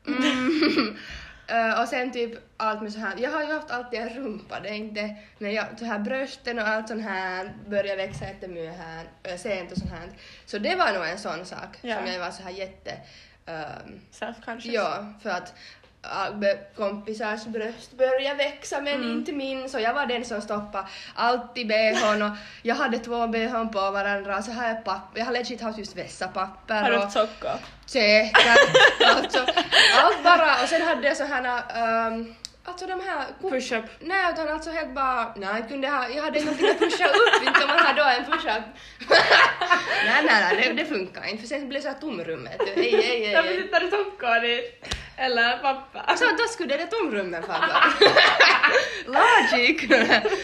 [0.07, 0.97] Mm.
[1.49, 4.59] Äh, och sen typ allt med så här, jag har ju haft alltid en rumpa,
[4.59, 8.75] det är inte, men jag, så här brösten och allt sånt här börjar växa jättemycket
[9.23, 10.09] äh, sent och sånt här.
[10.45, 11.97] Så det var nog en sån sak Ja.
[11.97, 12.91] som jag var så här jätte,
[13.45, 14.71] ähm, Self-conscious.
[14.71, 15.53] ja, för att
[16.77, 19.11] kompisars bröst började växa men Mm.
[19.11, 23.27] inte min så jag var den som stoppade allt i bhn och jag hade två
[23.27, 26.95] bhn på varandra så har jag papper, jag har legit haft just vässapapper Har du
[26.95, 27.51] och haft sockor?
[27.85, 28.37] säkert,
[29.15, 29.39] alltså
[29.97, 31.61] allt bara och sen hade jag så här
[32.07, 33.85] um, alltså de här Push-up?
[33.99, 37.63] Nej utan alltså helt bara, nej kunde ha, jag hade någonting att pusha upp, inte
[37.63, 38.63] om man har då en push-up.
[40.05, 42.61] nej nej nej det, det funkar inte för sen blir det så här tomrummet.
[42.75, 43.31] Ej, ej, ej.
[43.33, 44.95] Därför sitter det sockor dit.
[45.17, 45.99] Eller pappa.
[45.99, 47.83] Alltså då skulle det tomrummen falla.
[49.05, 49.89] Logic!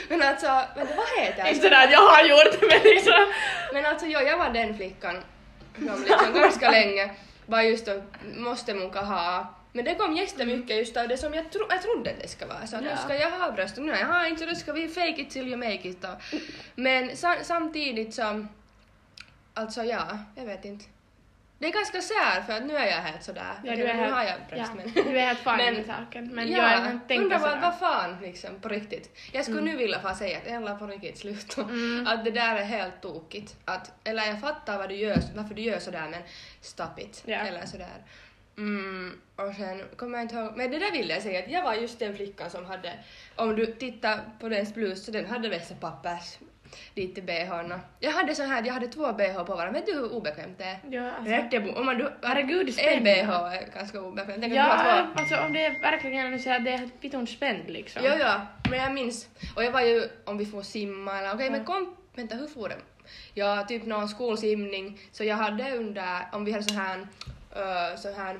[0.09, 1.77] men alltså, vänta vad heter Inte det?
[1.79, 3.25] att jag har gjort det men liksom...
[3.73, 5.15] Men alltså jo, jag var den flickan
[5.75, 7.09] som liksom ganska länge
[7.45, 8.01] bara just då
[8.37, 12.13] måste munka ha men det kom jättemycket just av det som jag, tro, jag trodde
[12.21, 12.67] det ska vara.
[12.67, 12.79] Så Ja.
[12.81, 15.21] nu ska jag ha bröst och nu jag har inte så då ska vi fake
[15.21, 16.03] it till you make it.
[16.03, 16.39] Och,
[16.75, 18.49] men sa, samtidigt som,
[19.53, 20.85] alltså ja, jag vet inte.
[21.63, 23.53] Det är ganska sär för att nu är jag helt sådär.
[23.63, 25.03] Ja, du nu är helt, har jag bröst ja, men...
[25.13, 26.27] du är helt fine Men- med saken.
[26.35, 29.17] Men ja, jag tänka undrar vad, vad fan liksom på riktigt.
[29.31, 29.71] Jag skulle Mm.
[29.71, 31.57] nu vilja få säga att jävlar på riktigt slut.
[31.57, 32.07] Mm.
[32.07, 33.55] Att det där är helt tokigt.
[33.65, 36.21] Att, eller jag fattar vad du gör, varför du gör sådär men
[36.61, 37.23] stop it.
[37.25, 37.37] Ja.
[37.37, 38.03] Eller sådär.
[38.57, 41.63] Mm, och sen kommer jag inte ihåg, men det där ville jag säga att jag
[41.63, 42.93] var just den flickan som hade,
[43.35, 46.37] om du tittar på dens blus så den hade vässapappers
[46.93, 47.73] dit till bhn.
[47.99, 50.63] Jag hade så här, jag hade två bh på varandra, vet du hur obekvämt det
[50.63, 50.79] är?
[50.89, 51.31] Ja, alltså.
[51.57, 53.03] Rätt, om man du, Herregud, en spänn.
[53.03, 54.37] bh är ganska obekvämt.
[54.41, 55.21] Tänk Ja, två.
[55.21, 58.03] alltså om det är verkligen så att det är vitun spänd liksom.
[58.05, 59.27] Ja, ja, men jag minns.
[59.55, 61.51] Och jag var ju, om vi får simma eller okej, Ja.
[61.51, 62.75] men kom, vänta hur får det?
[63.33, 68.11] Ja, typ någon skolsimning, så jag hade under, om vi hade så här, uh, så
[68.13, 68.39] här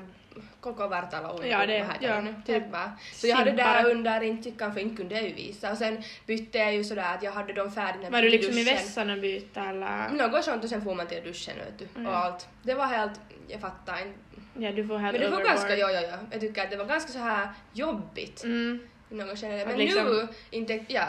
[0.60, 1.48] koko Vartalo under.
[1.48, 2.34] Ja, det- vad ja, nu?
[2.46, 2.92] typ va?
[3.12, 6.58] Så jag hade där under intyckan för inte kunde jag ju visa och sen bytte
[6.58, 9.64] jag ju sådär att jag hade dem färdiga Var du liksom i vässan och byta
[9.68, 10.08] eller?
[10.08, 12.06] Något sånt och sen får man till duschen vet du Mm.
[12.06, 12.48] och allt.
[12.62, 14.18] Det var helt, jag fattar inte.
[14.58, 16.76] Ja, du får helt Men det var ganska, ja ja ja, jag tycker att det
[16.76, 18.44] var ganska så här jobbigt.
[18.44, 18.80] Mm.
[19.08, 19.30] något.
[19.44, 21.06] Att Men liksom- nu, inte, ja.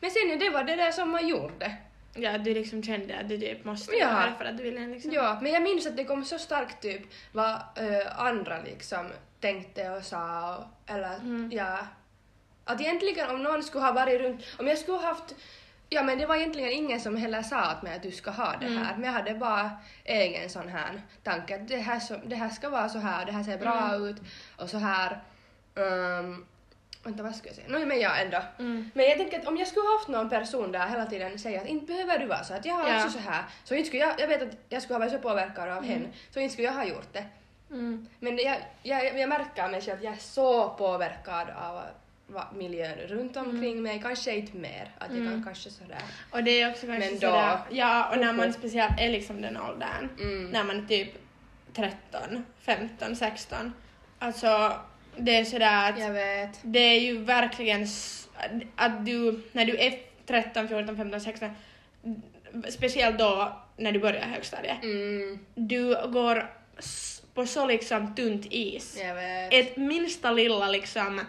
[0.00, 1.76] Men sen det var det där som man gjorde.
[2.18, 3.98] Ja, du liksom kände att du typ måste Ja.
[3.98, 5.12] göra för att du ville liksom...
[5.12, 7.02] Ja, men jag minns att det kom så starkt typ
[7.32, 9.06] vad eh, andra liksom
[9.40, 11.50] tänkte och sa och, eller Mm.
[11.52, 11.78] ja.
[12.64, 15.34] Att egentligen om någon skulle ha varit runt, om jag skulle ha haft
[15.90, 18.56] Ja men det var egentligen ingen som heller sa åt mig att du ska ha
[18.60, 18.78] det Mm.
[18.82, 19.70] här, men jag hade bara
[20.04, 23.32] egen sån här tanke att det här, så, det här ska vara så här, det
[23.32, 24.04] här ser bra Mm.
[24.08, 24.16] ut
[24.56, 25.20] och så här.
[25.74, 26.46] Um,
[27.08, 27.68] vänta vad ska jag säga?
[27.68, 28.42] No, men ja ändå.
[28.58, 28.90] Mm.
[28.94, 31.66] Men jag tänker att om jag skulle haft någon person där hela tiden säga att
[31.66, 33.04] inte behöver du vara så, att jag har Ja.
[33.04, 35.18] också så här, så inte skulle jag, jag vet att jag skulle ha varit så
[35.18, 37.24] påverkad av henne, så inte skulle jag ha gjort det.
[37.70, 38.06] Mm.
[38.18, 41.82] Men jag, jag, jag märker av mig själv att jag är så påverkad av
[42.54, 45.44] miljön runt omkring mig, kanske inte mer, att jag kan Mm.
[45.44, 46.02] kanske sådär.
[46.30, 47.58] Och det är också kanske Men då- sådär...
[47.70, 50.08] Ja, och när man speciellt är liksom den åldern.
[50.20, 50.50] Mm.
[50.50, 51.12] När man är typ
[51.74, 53.72] 13, 15, 16.
[54.18, 54.72] Alltså,
[55.18, 56.58] det är sådär att Jag vet.
[56.62, 57.86] det är ju verkligen
[58.76, 61.50] att du, när du är 13, 14, 15, 16,
[62.70, 66.50] speciellt då när du börjar högstadiet, Mm, du går
[67.34, 68.96] på så liksom tunt is.
[69.00, 69.54] jag vet.
[69.54, 71.20] Ett minsta lilla liksom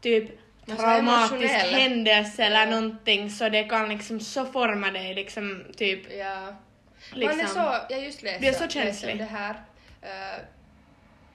[0.00, 0.30] typ
[0.76, 6.54] traumatisk händelse eller någonting så det kan liksom så forma dig liksom typ Ja.
[7.14, 7.36] liksom.
[7.38, 9.18] Man är så, jag just läste, Du är så känslig.
[9.18, 9.54] det här,
[10.02, 10.40] eh,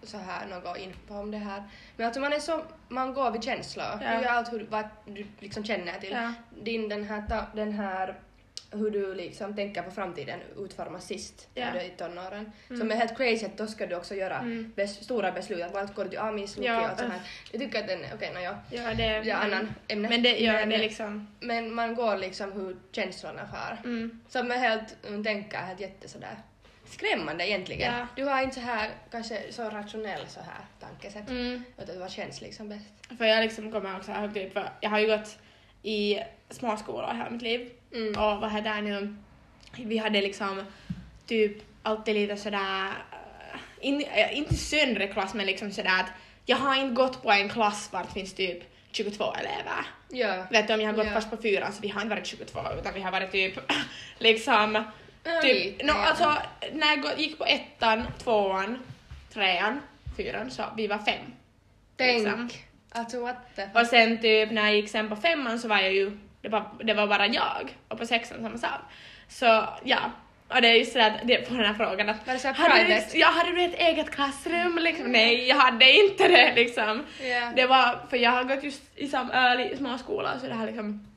[0.03, 1.63] så här något info om det här.
[1.95, 3.85] Men alltså man är så, man går vid känslor.
[3.85, 3.97] Ja.
[3.97, 6.12] Du gör allt hur, vad du liksom känner till.
[6.12, 6.33] Ja.
[6.62, 8.15] Din den här, ta, den här
[8.71, 12.51] hur du liksom tänker på framtiden utformas sist när du är i tonåren.
[12.69, 12.79] Mm.
[12.79, 14.73] Som är helt crazy att då ska du också göra Mm.
[14.75, 15.62] bes, stora beslut.
[15.63, 17.21] Att vart går du till Amis, Luki Ja, och sånt här.
[17.51, 18.55] Jag tycker att den är, okej okay, no, ja.
[18.71, 20.09] Ja, det Ja, annan ämne.
[20.09, 21.27] Men det, ja, Men- det är liksom...
[21.39, 23.77] Men man går liksom hur känslorna far.
[23.83, 24.21] Mm.
[24.29, 26.38] Som är helt, tänker helt jätte sådär
[26.91, 27.93] skrämmande egentligen.
[27.93, 28.08] Ja.
[28.15, 31.30] Du har inte så här, kanske så rationell så här tankesätt.
[31.30, 31.63] Mm.
[31.78, 32.86] Utan vad känns liksom bäst.
[33.17, 35.38] För jag liksom kommer också ihåg typ, för jag har ju gått
[35.84, 38.10] i småskolor hela mitt liv Mm.
[38.23, 39.15] och vad heter det nu,
[39.78, 40.63] vi hade liksom
[41.25, 46.12] typ alltid lite sådär, äh, in, inte söndre klass men liksom sådär att
[46.45, 49.86] jag har inte gått på en klass vart finns typ 22 elever.
[50.10, 50.45] Ja.
[50.52, 51.13] Vet du om jag har gått Ja.
[51.13, 53.54] först på fyran så vi har inte varit 22 utan vi har varit typ
[54.19, 54.84] liksom
[55.41, 56.37] Typ, no, alltså,
[56.73, 58.79] när jag gick på ettan, tvåan,
[59.33, 59.81] trean,
[60.17, 61.33] fyran så vi var fem.
[61.97, 62.23] Tänk.
[62.23, 62.49] liksom.
[62.91, 65.93] Alltså what the Och sen typ när jag gick sen på femman så var jag
[65.93, 68.81] ju, det var, det var bara jag och på sexan samma sak.
[69.27, 69.99] Så ja,
[70.47, 72.69] och det är just sådär det på den här frågan att Var det så här
[72.69, 75.11] hade, du, ja, hade du ett eget klassrum liksom?
[75.11, 77.03] Nej, jag hade inte det liksom.
[77.21, 77.51] Ja.
[77.55, 81.07] Det var, för jag har gått just i sam, äh, småskola så det har liksom,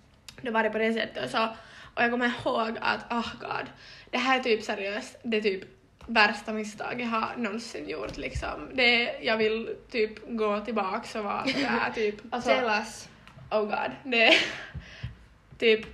[0.41, 1.49] det var det på det sättet och så,
[1.95, 3.67] och jag kommer ihåg att, oh god,
[4.13, 5.65] det här är typ seriöst, det är typ
[6.07, 8.71] värsta misstag jag har någonsin gjort liksom.
[8.75, 13.09] Det, jag vill typ gå tillbaks och vara sådär typ, alltså, Tell us.
[13.51, 14.35] oh god, det
[15.59, 15.87] typ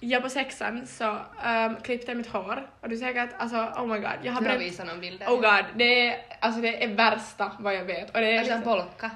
[0.00, 3.86] jag på sexan så um, klippte jag mitt hår och du säger att alltså oh
[3.86, 6.88] my god, jag har bränt visat någon bild Oh god, det är, alltså det är
[6.88, 8.14] värsta vad jag vet.
[8.14, 9.10] Och det är Alltså liksom, polka.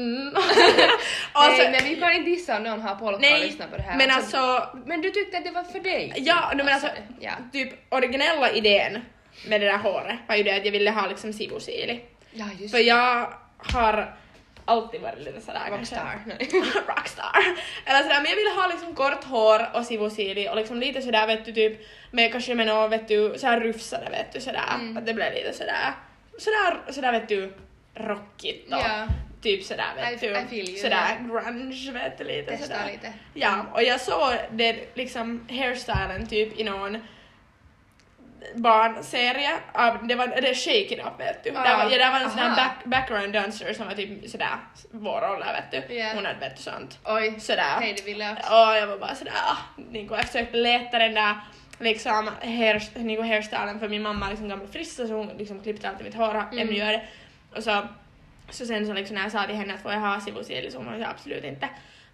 [0.00, 0.34] Mm.
[1.32, 3.82] alltså, nej, men vi kan inte dissa om någon har polka och lyssnar på det
[3.82, 3.96] här.
[3.98, 6.12] men alltså, Men du tyckte att det var för dig?
[6.16, 6.88] ja, men alltså,
[7.20, 7.32] Ja.
[7.52, 8.98] typ originella idén
[9.48, 12.00] med det där håret var ju det att jag ville ha liksom sidosili.
[12.32, 14.14] Ja, just För jag har
[14.64, 16.18] alltid varit lite sådär Rockstar.
[16.88, 17.36] Rockstar.
[17.84, 21.26] Eller sådär, men jag ville ha liksom kort hår och sivosili och liksom lite sådär
[21.26, 24.96] vet du typ med kanske med något vet du såhär rufsade vet du sådär Mm.
[24.96, 25.92] att det blev lite sådär
[26.38, 27.52] sådär, sådär vet du
[27.94, 29.06] rockigt och Ja.
[29.42, 32.92] Typ sådär vet I- du I sådär grunge vet du lite Testa sådär.
[32.92, 33.12] lite.
[33.34, 36.98] Ja, och jag såg det liksom hairstylen typ i någon
[38.54, 41.50] barnserie av, det var det Shake It Up vet du.
[41.50, 44.30] Ah, där, var, ja, där var en sån här back, background dancer som var typ
[44.30, 44.48] sådär
[44.90, 45.94] vår ålder vet du.
[45.94, 46.06] Ja.
[46.14, 46.98] Hon hade vet du sånt.
[47.04, 47.40] Oj.
[47.40, 47.76] Sådär.
[47.80, 48.52] Hej, det ville jag också.
[48.52, 49.56] Och jag var bara sådär, ah,
[49.90, 51.34] niinku, jag försökte leta den där
[51.78, 55.88] liksom hair, niinku hairstylen för min mamma är liksom gammal frissa så hon liksom klippte
[55.88, 56.58] alltid mitt hår, Mm.
[56.58, 57.02] ännu gör det.
[57.56, 57.88] Och så,
[58.50, 60.78] så sen så liksom när jag sa till henne att får jag ha sivosili så
[60.78, 61.68] hon sa absolut inte.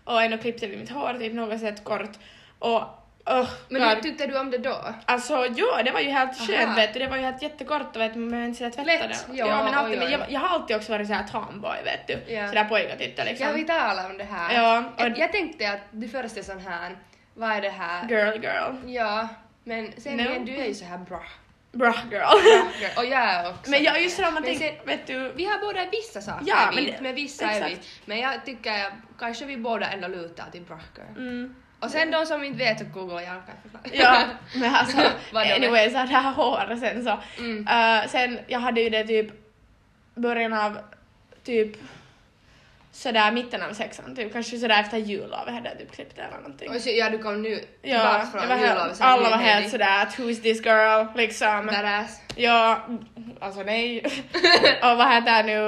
[0.04, 2.10] Och ändå klippte vi mitt hår typ något sätt kort
[2.58, 2.82] och
[3.26, 4.94] oh, Men hur tyckte du om det då?
[5.04, 8.00] Alltså ja, det var ju helt skönt vet du, det var ju helt jättekort och
[8.02, 9.36] vet du, man inte tvätta Lätt, det.
[9.36, 10.12] ja, men, alltid, oj, men oj.
[10.12, 12.48] jag, jag har alltid också varit såhär tomboy vet du, Ja.
[12.48, 13.46] sådär pojkatytta liksom.
[13.46, 14.54] Ja, vi talade om det här.
[14.54, 16.96] Ja, och- jag, jag tänkte att du först är sån här,
[17.34, 18.08] vad är det här?
[18.08, 18.92] Girl girl.
[18.94, 19.28] Ja,
[19.64, 20.20] men sen No.
[20.22, 21.22] igen, du är ju så här bra.
[21.76, 22.22] Bra girl.
[22.98, 23.70] Och jag också.
[23.70, 26.44] men jag just det, om man Men tänker, vet du, Vi har båda vissa saker,
[26.46, 27.72] Ja, är vi, men men, det- men vissa är vi.
[27.72, 27.88] exakt.
[28.04, 31.18] Men jag tycker kanske vi båda ändå lutar till bra girl.
[31.28, 34.02] mm, Och sen de som inte vet så googlar jag kan förklara.
[34.02, 34.26] ja,
[34.60, 34.96] men alltså,
[35.32, 35.56] Vad de är.
[35.56, 37.68] anyway, så det här håret sen så, Mm.
[37.68, 39.26] eh, sen jag hade ju det typ
[40.14, 40.78] början av
[41.44, 41.76] typ
[42.96, 46.36] sådär mitten av sexan, typ kanske sådär efter jullovet hade jag typ klippt det eller
[46.36, 46.70] någonting.
[46.70, 47.90] Och så, ja, du kom nu Ja,
[48.22, 49.00] tillbaka från jullovet.
[49.00, 51.66] alla var helt sådär att who's this girl liksom.
[51.66, 52.20] Badass.
[52.36, 52.80] Ja,
[53.40, 54.00] alltså nej.
[54.82, 55.60] och vad heter nu,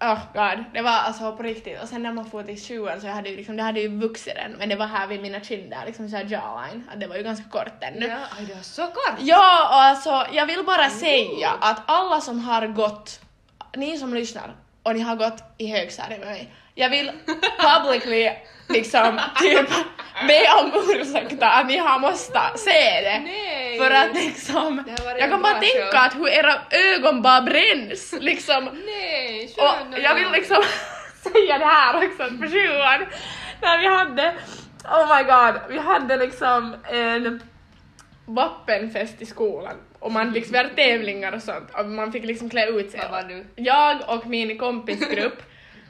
[0.00, 1.82] oh god, det var alltså på riktigt.
[1.82, 4.36] Och sen när man får till sjuan så hade ju liksom, det hade ju vuxit
[4.36, 7.22] än, men det var här vid mina kinder, liksom såhär jawline, att det var ju
[7.22, 8.06] ganska kort ännu.
[8.06, 9.16] Ja, aj, det var så kort.
[9.18, 13.20] Ja, och alltså jag vill bara säga att alla som har gått,
[13.76, 17.12] ni som lyssnar och ni har gått i högstadiet med mig, jag vill
[17.58, 18.30] publicly
[18.68, 19.68] liksom typ
[20.28, 23.18] be om ursäkt att ni har måste se det.
[23.18, 23.78] Nej.
[23.78, 24.84] För att liksom,
[25.18, 26.00] jag kan bara tänka show.
[26.00, 28.64] att hur era ögon bara bränns liksom.
[28.86, 30.62] Nej, Och jag vill liksom
[31.22, 33.06] säga det här också på sjuan,
[33.62, 34.34] när vi hade,
[34.84, 37.42] oh my god, vi hade liksom en
[38.26, 42.50] vappenfest i skolan och man liksom vi hade tävlingar och sånt och man fick liksom
[42.50, 43.00] klä ut sig.
[43.00, 43.46] Vad var du?
[43.56, 45.42] Jag och min kompisgrupp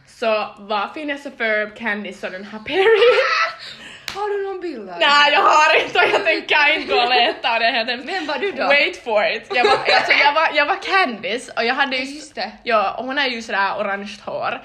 [0.07, 3.09] så var Phineas och Ferb, Candice och den här Perry.
[4.15, 4.91] Har du någon bild?
[5.01, 8.27] Nej jag har inte och jag tänker inte gå och leta och det heter Vem
[8.27, 8.65] var du då?
[8.65, 9.47] Wait for it.
[9.55, 12.15] Jag var, alltså, jag var, jag var Candice och jag hade ju...
[12.15, 12.53] Just det.
[12.63, 14.61] Ja, och hon har ju sådär orange hår.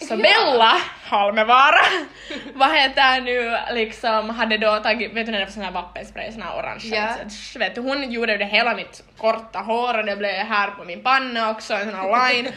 [0.00, 0.16] Så.
[0.16, 1.80] Bella Halmevaara,
[2.54, 6.32] vad heter nu, liksom hade då tagit, vet du när det var sån här vappenspray,
[6.32, 7.08] sån här orange, Ja.
[7.52, 10.84] så, vet du, hon gjorde det hela mitt korta hår och det blev här på
[10.84, 12.52] min panna också, en sån här line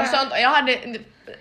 [0.00, 0.78] och sånt och jag hade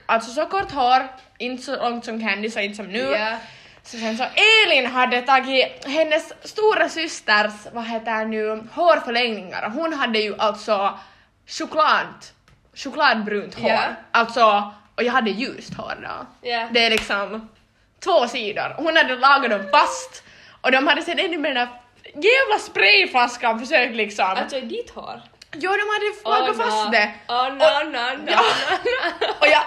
[0.06, 3.00] alltså så kort hår, inte så långt som Candice och inte som nu.
[3.20, 3.38] Ja.
[3.84, 4.24] Så sen så
[4.68, 11.00] Elin hade tagit hennes stora systers, vad heter nu, hårförlängningar och hon hade ju alltså
[11.48, 12.08] choklad,
[12.76, 13.70] chokladbrunt hår.
[13.70, 13.80] Ja.
[14.12, 16.28] Alltså, och jag hade ljust hår då.
[16.50, 16.68] Ja.
[16.72, 17.50] Det är liksom
[18.04, 18.74] två sidor.
[18.78, 20.24] Hon hade lagat dem fast
[20.62, 21.68] och de hade sen ännu med den där
[22.30, 24.26] jävla sprayflaskan försökt liksom.
[24.26, 25.22] Alltså i ditt hår?
[25.56, 25.80] Jo, de
[26.30, 27.12] hade lagat fast det.
[27.28, 28.42] Oh no, Och- no, no, Ja.
[28.42, 29.28] no.
[29.40, 29.64] Och jag,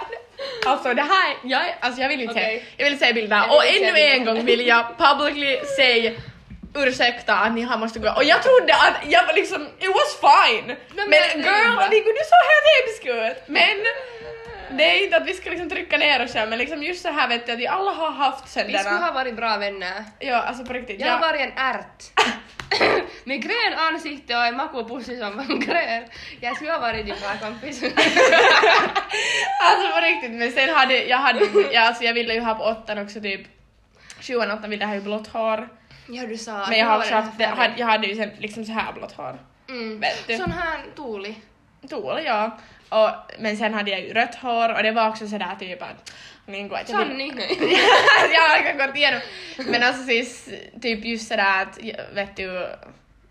[0.65, 3.43] alltså det här, jag, alltså jag vill inte se, jag vill se bilder.
[3.49, 6.11] Och ännu en gång vill jag publicly säga
[6.75, 8.11] ursäkta att ni har måste gå.
[8.15, 10.65] Och jag trodde att jag var liksom, it was fine.
[10.67, 13.43] men- Men, men- girl, Nico du såg helt hemsk ut.
[13.47, 13.77] Men
[14.71, 17.09] det är inte att vi ska liksom trycka ner oss själva men liksom just så
[17.09, 20.03] här vet du att vi alla har haft sen Vi skulle ha varit bra vänner.
[20.19, 21.01] ja alltså på riktigt.
[21.01, 22.03] Jag har varit en ärt.
[23.23, 26.03] Med grön ansikte och en makopussi som var grön.
[26.41, 27.83] Jag skulle ha varit din bra kompis.
[29.63, 31.39] Alltså på riktigt, men sen hade jag, hade,
[31.73, 33.41] jag, alltså jag ville ju ha på åttan också typ,
[34.21, 35.69] sjuan, åttan ville jag ha ju blått hår.
[36.07, 37.39] ja du sa Men jag har också haft,
[37.77, 39.39] jag hade ju sen liksom så här blått hår.
[39.69, 39.99] Mm.
[39.99, 40.37] Vet du.
[40.37, 41.35] Sån här Tuuli.
[41.89, 42.57] Tuuli, ja.
[42.89, 46.13] Och, men sen hade jag ju rött hår och det var också sådär typ att
[46.45, 47.31] niin kuin, vill- Sanni.
[47.35, 47.57] Nej.
[48.33, 49.19] jag har gått igenom.
[49.57, 50.49] Men alltså siis
[50.81, 51.79] typ just sådär att
[52.13, 52.67] vet du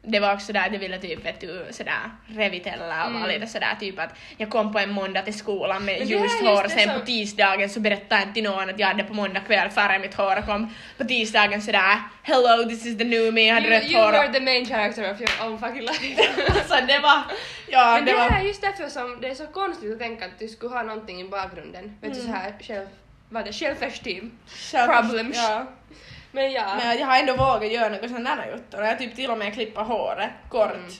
[0.09, 3.41] det var också där jag ville typ vet du sådär revitella och vara Mm.
[3.41, 6.65] lite sådär typ att jag kom på en måndag till skolan med ljust hår just
[6.65, 9.41] och sen som- på tisdagen så berättade jag till någon att jag hade på måndag
[9.41, 13.43] kväll färgat mitt hår och kom på tisdagen sådär hello this is the new me,
[13.47, 15.81] jag hade You, rött you hår were och the main character of your own fucking
[15.83, 16.23] life.
[16.53, 17.23] alltså det var,
[17.69, 20.25] ja Men det det var är just därför som det är så konstigt att tänka
[20.25, 21.97] att du skulle ha någonting i bakgrunden.
[22.01, 22.33] Vet du Mm.
[22.33, 22.87] så här själv...
[23.29, 23.53] Vad är det?
[23.53, 24.31] Självesteem.
[24.73, 25.37] själv- problems.
[25.37, 25.67] Ja.
[26.37, 26.77] Men ja.
[26.77, 29.55] Men jag har ändå vågat göra något där juttor och jag typ till och med
[29.55, 30.75] klippa håret kort.
[30.75, 30.91] Mm.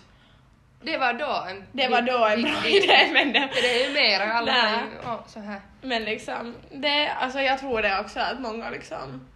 [0.83, 1.65] Det var då en...
[1.73, 4.73] Det var då en bra idé men det, det är ju mer, alla Nej.
[5.03, 5.61] har oh, så här.
[5.83, 9.27] Men liksom, det, alltså jag tror det också att många liksom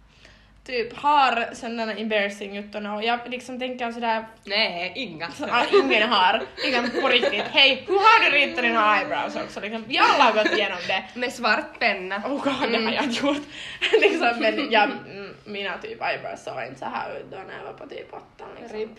[0.65, 5.25] typ har sådana embarrassing juttorna och jag liksom tänker sådär Nej, inga.
[5.25, 9.85] att ingen har, liksom på riktigt, hej hur har du ritat dina eyebrows också liksom,
[9.99, 11.19] alla har gått igenom det.
[11.19, 12.15] Med svart penna.
[12.17, 13.47] Oh god, det har jag inte gjort.
[14.01, 15.20] liksom, men jag, mm,
[15.51, 18.49] mina typ eyebrows såg inte så här ut då när jag var på typ åttan
[18.59, 18.79] liksom.
[18.79, 18.89] Rip.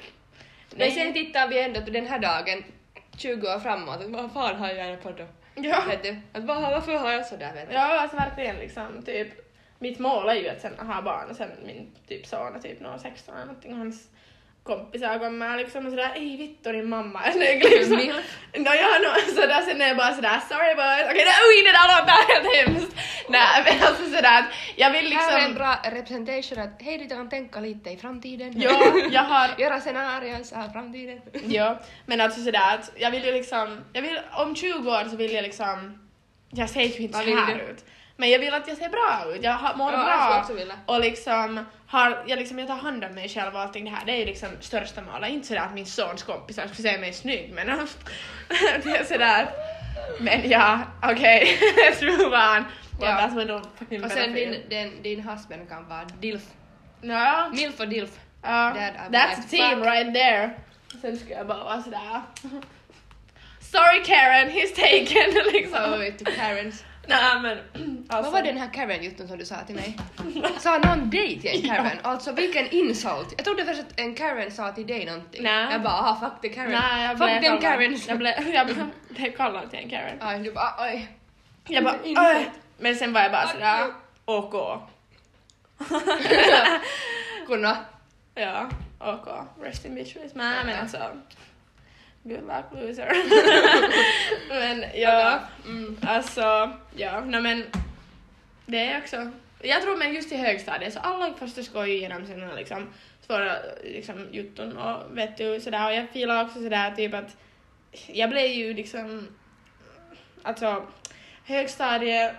[0.77, 2.65] Men sen tittar vi ändå på den här dagen
[3.17, 5.27] 20 år framåt, att vad fan har jag på då?
[5.55, 5.85] Ja.
[5.89, 6.17] Vet du?
[6.33, 7.75] Att vad, varför har jag sådär vet du?
[7.75, 9.29] Ja, alltså verkligen liksom typ
[9.79, 12.81] mitt mål är ju att sen ha barn och sen min typ son är typ
[12.81, 14.09] någon 16 eller någonting och hans
[14.65, 17.97] kompisar kommer liksom och sådär ej vittu din mamma liksom.
[17.97, 21.73] No, ja, no, sådär sen är jag bara sådär sorry boys, okej okay, oj det
[21.79, 22.97] där låter helt hemskt.
[23.29, 24.45] Nej men alltså sådär att
[24.77, 27.97] jag vill Här är en liksom, bra representation att hej du kan tänka lite i
[27.97, 28.61] framtiden.
[28.61, 31.21] ja jag har Göra scenarios av framtiden.
[31.47, 35.17] Ja, men alltså sådär att jag vill ju liksom, jag vill, om 20 år så
[35.17, 36.09] vill jag liksom,
[36.51, 37.63] jag ser ju inte så här du?
[37.63, 37.85] ut.
[38.23, 41.01] Men jag vill att jag ser bra ut, jag har- mår Ja, skulle bra och
[41.01, 44.13] liksom har, jag, liksom, jag tar hand om mig själv och allting det här, det
[44.13, 45.31] är ju liksom största målet.
[45.31, 47.67] Inte sådär att min sons kompisar skulle säga mig snygg men
[48.85, 49.49] det är sådär.
[50.21, 52.65] Men ja, okej, let's move on.
[53.01, 53.19] Well, Ja.
[53.21, 56.43] that's what the fucking Och sen din, din, din husband kan vara DILF.
[57.01, 58.11] Ja, MILF och DILF.
[58.43, 59.87] ja, Dad, that's a to team fuck.
[59.87, 60.51] right there.
[61.03, 62.21] Sen ska jag bara vara sådär.
[63.61, 65.99] Sorry Karen, he's taken liksom.
[66.01, 66.85] Vet du, Karens.
[67.13, 67.59] Nej men
[68.09, 68.31] alltså.
[68.31, 69.99] Vad var den här Karen-jutton som du sa till mig?
[70.59, 71.99] Sa någon dig till en Karen?
[72.03, 73.35] Alltså vilken insult!
[73.37, 75.43] Jag trodde först att en Karen sa till dig någonting.
[75.43, 75.73] Nej.
[75.73, 76.71] Jag bara aha, fuck the Karen.
[76.71, 78.09] Nej, jag fuck them Karens.
[78.09, 80.19] Jag blev, jag blev, kallad till en Karen.
[80.21, 81.09] Aj, du bara oj.
[81.69, 82.21] Jag bara, Inte.
[82.21, 82.43] "Åh."
[82.79, 83.87] Men sen var jag bara sådär,
[84.25, 84.55] OK.
[87.47, 87.77] Kunna.
[88.35, 88.69] ja,
[89.01, 89.29] OK.
[89.63, 90.35] Rest in bitches.
[90.35, 90.99] Men, men alltså,
[92.23, 93.13] good luck loser.
[94.49, 95.97] men ja, Mm.
[96.07, 97.65] alltså, ja, nej men
[98.67, 99.31] det är också,
[99.63, 102.89] jag tror men just i högstadiet så alla förstås går ju igenom sina liksom
[103.27, 107.37] svåra liksom jutton och vet du sådär och jag filar också sådär typ att
[108.07, 109.29] jag blev ju liksom,
[110.43, 110.87] alltså
[111.45, 112.35] högstadiet,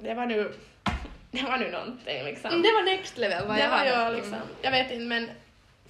[0.00, 0.52] det var nu,
[1.30, 2.50] det var nu någonting liksom.
[2.50, 5.30] Mm, Det var next level vad Det jag var jag liksom, jag vet inte men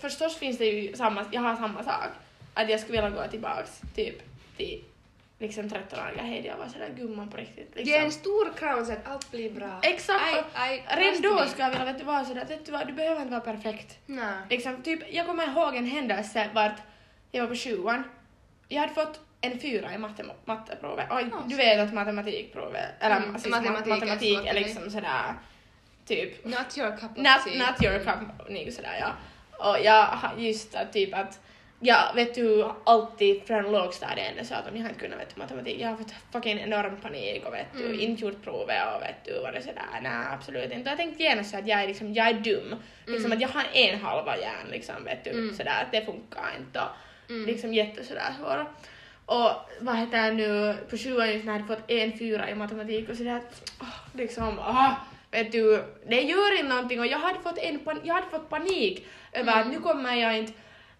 [0.00, 2.08] förstås finns det ju samma, jag har samma sak.
[2.58, 4.22] Att jag skulle vilja gå tillbaks typ
[4.56, 4.84] till
[5.38, 7.70] liksom 13-åriga Heidi och vara sådär gumman på riktigt.
[7.74, 7.92] Liksom.
[7.92, 9.80] Ge en stor kram så att allt blir bra.
[9.82, 10.38] Exakt!
[10.38, 12.92] Och aj, Redan då skulle jag vilja vet du, vara sådär, vet du vad, du
[12.92, 13.98] behöver inte vara perfekt.
[14.06, 14.34] Nej.
[14.50, 16.80] Liksom, typ, jag kommer ihåg en händelse vart
[17.30, 18.04] jag var på sjuan.
[18.68, 21.10] Jag hade fått en fyra i matte, matteprovet.
[21.10, 25.34] Och du vet att matematikprovet, eller Mm, alltså, matematik matematik är liksom sådär
[26.06, 27.70] typ Not your cup of Not, tea.
[27.70, 29.12] not your cup, niin sådär ja.
[29.66, 31.40] Och jag just att typ att
[31.80, 35.80] jag vet du alltid från lågstadiet så att om jag inte kunnat vet du, matematik,
[35.80, 38.00] jag har fått fucking enorm panik och vet du, Mm.
[38.00, 40.80] inte gjort provet och vet du varit sådär, nej absolut inte.
[40.80, 42.74] Och jag tänkte genast så att jag är liksom, jag är dum.
[43.06, 43.32] Liksom Mm.
[43.32, 45.54] att jag har en halva hjärn liksom vet du, Mm.
[45.54, 47.46] sådär att det funkar inte och Mm.
[47.46, 48.66] liksom jätte sådär svåra.
[49.26, 52.54] Och vad heter det nu, på sjuan just när jag hade fått en fyra i
[52.54, 53.40] matematik och sådär
[53.80, 54.90] åh, liksom, ah,
[55.30, 59.06] vet du, det gör inte någonting och jag hade fått, en, jag hade fått panik
[59.32, 59.74] över att Mm.
[59.74, 60.52] nu kommer jag inte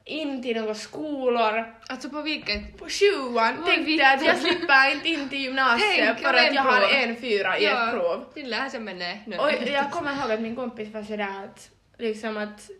[0.08, 1.74] in till några skolor.
[1.88, 2.78] Alltså på vilket?
[2.78, 6.54] På sjuan Vad tänkte jag att jag slipper inte in till gymnasiet Tänk, för att
[6.54, 8.24] jag har en fyra i ett prov.
[8.34, 9.38] Sillä här se menee.
[9.38, 12.70] Och jag kommer ihåg att min kompis var sådär att, liksom att,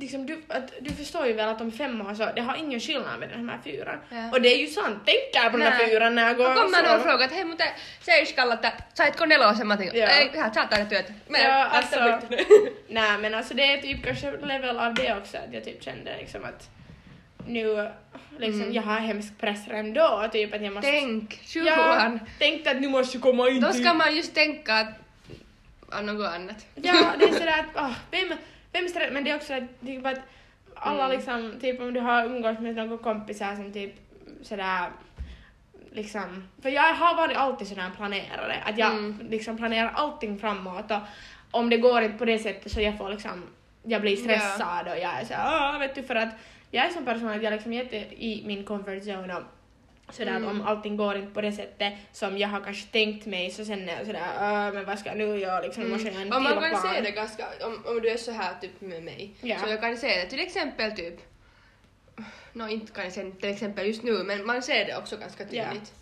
[0.00, 2.80] liksom du, att, du förstår ju väl att om fem år så, det har ingen
[2.80, 3.98] skillnad med den här fyran.
[4.10, 4.30] Ja.
[4.32, 5.02] Och det är ju sant,
[5.34, 6.98] jag på den här fyran när jag går och sover.
[6.98, 7.64] frågar att hei mutta
[8.00, 9.66] Seiskalla, että saitko nelosen?
[9.66, 10.08] Mä tänkin, Joo.
[10.08, 11.12] ei, hän saa taida työt.
[11.28, 12.20] Men, Ja, alltså.
[12.88, 16.16] nej men alltså det är typ kanske level av det också att jag typ kände
[16.18, 16.70] liksom att
[17.46, 17.90] nu
[18.38, 18.72] liksom Mm.
[18.72, 22.20] jag har hemsk press redan då typ att jag måste Tänk, sjuan.
[22.38, 24.88] tänkte att nu måste jag komma in Då ska man just tänka att
[26.02, 26.66] något annat.
[26.74, 28.32] Ja, det är sådär att åh, vem,
[28.72, 30.18] vem stressar, men det är också att, typ att
[30.74, 31.16] alla Mm.
[31.16, 33.92] liksom, typ om du har umgås med några kompisar som typ
[34.42, 34.90] sådär
[35.92, 39.26] liksom, för jag har varit alltid sådär planerare, att jag Mm.
[39.30, 40.98] liksom planerar allting framåt och
[41.50, 43.42] om det går inte på det sättet så jag får liksom,
[43.82, 46.28] jag blir stressad och jag är såhär, åh, vet du, för att
[46.70, 49.42] jag är sån person att jag liksom är jätte i min comfort zone och
[50.10, 50.44] sådär Mm.
[50.44, 53.64] att om allting går inte på det sättet som jag har kanske tänkt mig så
[53.64, 56.22] sen är jag sådär, "Åh, men vad ska jag nu göra liksom, måste jag göra
[56.26, 59.02] en Och man kan se det ganska, om, om du är så här typ med
[59.02, 59.58] mig, Ja.
[59.58, 61.14] så jag kan se det till exempel typ,
[62.52, 65.44] no inte kan jag säga till exempel just nu, men man ser det också ganska
[65.44, 65.92] tydligt.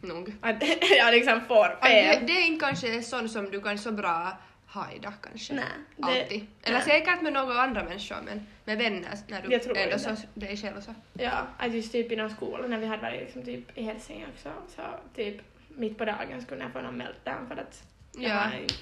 [0.00, 0.32] Nog.
[0.40, 0.62] Att
[0.98, 2.26] jag liksom får Att det, fel.
[2.26, 4.38] det är inte kanske sånt som du kan så bra
[4.74, 5.54] hajda kanske.
[5.54, 5.64] Nej,
[5.96, 6.46] det- Alltid.
[6.62, 6.82] Eller nej.
[6.86, 10.16] säkert med några andra människor men med vänner när du Jag tror ändå inte.
[10.16, 10.94] så dig själv så.
[11.12, 14.52] Ja, att just typ inom skolan när vi hade varit liksom typ i Helsingin också
[14.76, 14.82] så
[15.14, 15.36] typ
[15.68, 17.82] mitt på dagen skulle jag få någon meltdown för att
[18.12, 18.58] jag Ja.
[18.58, 18.74] inte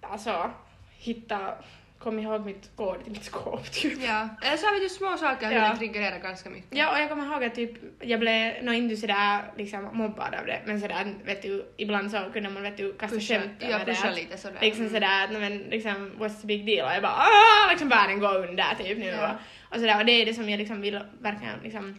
[0.00, 0.50] alltså
[0.98, 1.54] hitta,
[1.98, 3.98] kom ihåg mitt kod till mitt skåp typ.
[4.02, 4.28] Ja.
[4.42, 5.70] Eller så har vi ju små saker Ja.
[5.70, 6.78] det triggererar ganska mycket.
[6.78, 10.46] Ja, och jag kommer ihåg att typ, jag blev nog inte sådär liksom mobbad av
[10.46, 13.66] det, men sådär vet du, ibland så kunde man vet du kasta Pusha, skämt ja,
[13.68, 13.92] över det.
[13.94, 14.58] pusha lite sådär.
[14.60, 16.86] Liksom sådär att, men liksom, what's the big deal?
[16.88, 19.06] Och jag bara, ah, liksom världen går under typ nu.
[19.06, 19.30] Ja.
[19.30, 21.98] Och, och sådär, och det är det som jag liksom vill verkligen liksom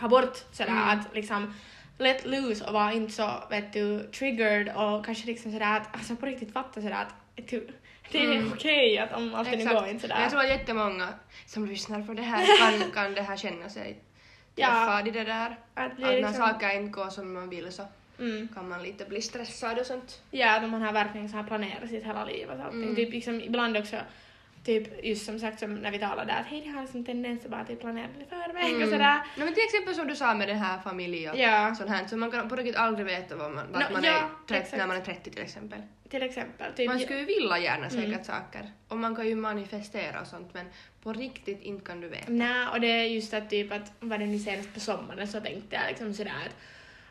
[0.00, 0.88] ha bort sådär Mm.
[0.88, 1.54] att liksom
[1.98, 6.16] let loose och vara inte så, vet du, triggered och kanske liksom sådär att, alltså
[6.16, 7.14] på riktigt fatta sådär att,
[7.50, 7.68] du,
[8.12, 8.52] det är Mm.
[8.52, 10.14] okej att om allting går inte sådär.
[10.14, 11.08] Men jag tror att jättemånga
[11.46, 12.46] som lyssnar på det här
[12.80, 13.98] kan, kan det här känna sig
[14.56, 14.66] Ja.
[14.66, 15.58] träffad i det där.
[15.74, 17.82] att det Att är när liksom, saker inte går som man vill så
[18.18, 18.48] mm.
[18.54, 20.20] kan man lite bli stressad och sånt.
[20.30, 22.82] Ja, att man har verkligen så här planerat sitt hela liv och allting.
[22.82, 22.96] Mm.
[22.96, 23.96] Typ liksom ibland också
[24.64, 27.44] typ just som sagt som när vi talade där att hej, det har liksom tendens
[27.44, 28.90] att bara typ planera i förväg och Mm.
[28.90, 29.14] sådär.
[29.36, 31.74] No, men till exempel som du sa med den här familjen och Ja.
[31.74, 34.12] sånt här, så man kan på riktigt aldrig veta vad man, vart No, man ja,
[34.12, 34.76] är 30, exakt.
[34.78, 35.82] när man är 30 till exempel.
[36.08, 36.72] Till exempel.
[36.72, 38.24] Typ, Man skulle ju vilja gärna säkert Mm.
[38.24, 40.66] saker och man kan ju manifestera och sånt men
[41.02, 42.24] på riktigt inte kan du veta.
[42.32, 45.40] Nej, och det är just att typ att var det nu senast på sommaren så
[45.40, 46.56] tänkte jag liksom sådär att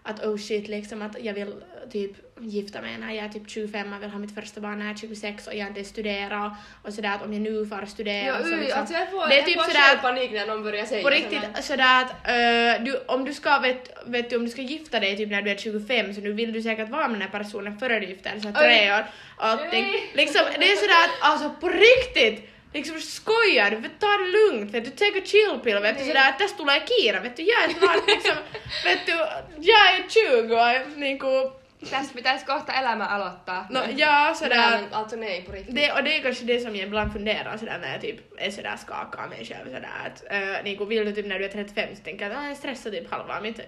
[0.10, 3.50] att oh shit liksom att jag vill eh, typ gifta mig när jag är typ
[3.50, 6.56] 25, jag vill ha mitt första barn när jag är 26 och jag inte studerar
[6.84, 9.34] och sådär att om jag nu får studera Ja, så liksom, alltså jag får, det
[9.34, 11.22] är jag typ får sådär panik när någon börjar säga på sådär.
[11.22, 15.00] riktigt sådär att eh, du, om du ska vet, vet du, om du ska gifta
[15.00, 17.40] dig typ när du är 25 så nu vill du säkert vara med den här
[17.40, 19.06] personen före du gifter dig, så tre år
[19.38, 19.60] och.
[19.72, 20.12] Nej.
[20.14, 23.78] Liksom, det är sådär att alltså på riktigt Liksom skojar du?
[23.78, 26.58] Vet, Ta det lugnt, vet du, take a chill pill, vet du sådär att tässä
[26.58, 28.36] tulee kiire, vet du, jag är snart liksom,
[28.84, 29.12] vet du,
[29.58, 31.60] jag är 20 och niinku,
[31.90, 33.68] Tässä pitäisi kohta elämä aloittaa.
[33.70, 35.76] no, ja sådär, men alltså nej på riktigt.
[35.76, 38.52] det, och det är kanske det som jag ibland funderar sådär när jag typ är
[38.52, 41.50] sådär skakad av mig själv sådär att uh, niinku vill du typ när du är
[41.50, 43.60] 35 så tänker jag att ah, jag stressar typ halva mitt,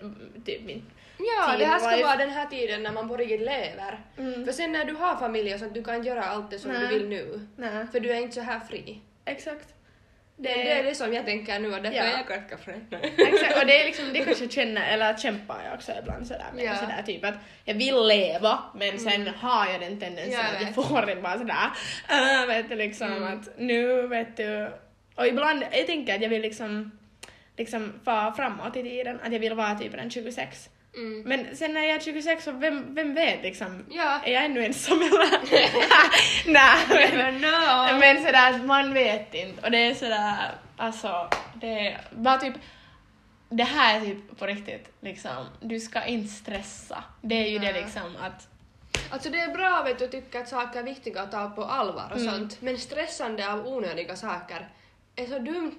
[0.45, 0.83] typ min
[1.37, 2.03] Ja, det här ska life.
[2.03, 3.99] vara den här tiden när man på riktigt lever.
[4.17, 4.45] Mm.
[4.45, 6.81] För sen när du har familj och sånt, du kan göra allt det som Nej.
[6.81, 7.47] du vill nu.
[7.57, 9.01] Nej, För du är inte så här fri.
[9.25, 9.67] exakt.
[10.37, 12.03] Det, det är det som jag tänker nu och därför Ja.
[12.03, 12.73] är jag fri.
[13.17, 16.45] Exakt, och det är liksom det kanske jag känner, eller kämpar jag också ibland sådär
[16.55, 16.75] med Ja.
[16.75, 17.33] sådär typ att
[17.65, 21.15] jag vill leva men sen har jag den tendensen Ja, jag att jag får det
[21.15, 21.69] bara sådär,
[22.41, 23.23] äh, vet du liksom Mm.
[23.39, 24.71] att nu vet du,
[25.15, 26.91] och ibland, jag tänker att jag vill liksom
[27.57, 30.69] liksom fara framåt i tiden, att jag vill vara typ den 26.
[30.95, 31.21] Mm.
[31.21, 34.19] Men sen när jag är 26 så vem, vem vet liksom, Ja.
[34.25, 35.39] är jag ännu ensam eller?
[36.51, 37.41] Nej men,
[37.99, 42.53] Men sådär, man vet inte och det är sådär, alltså det är bara typ
[43.49, 47.03] det här är typ på riktigt liksom, du ska inte stressa.
[47.21, 47.81] Det är ju det Nej.
[47.83, 48.47] liksom att
[49.09, 52.07] Alltså det är bra vet du tycka att saker är viktiga att ta på allvar
[52.11, 52.33] och Mm.
[52.33, 54.69] sånt, men stressande av onödiga saker
[55.15, 55.77] är så dumt.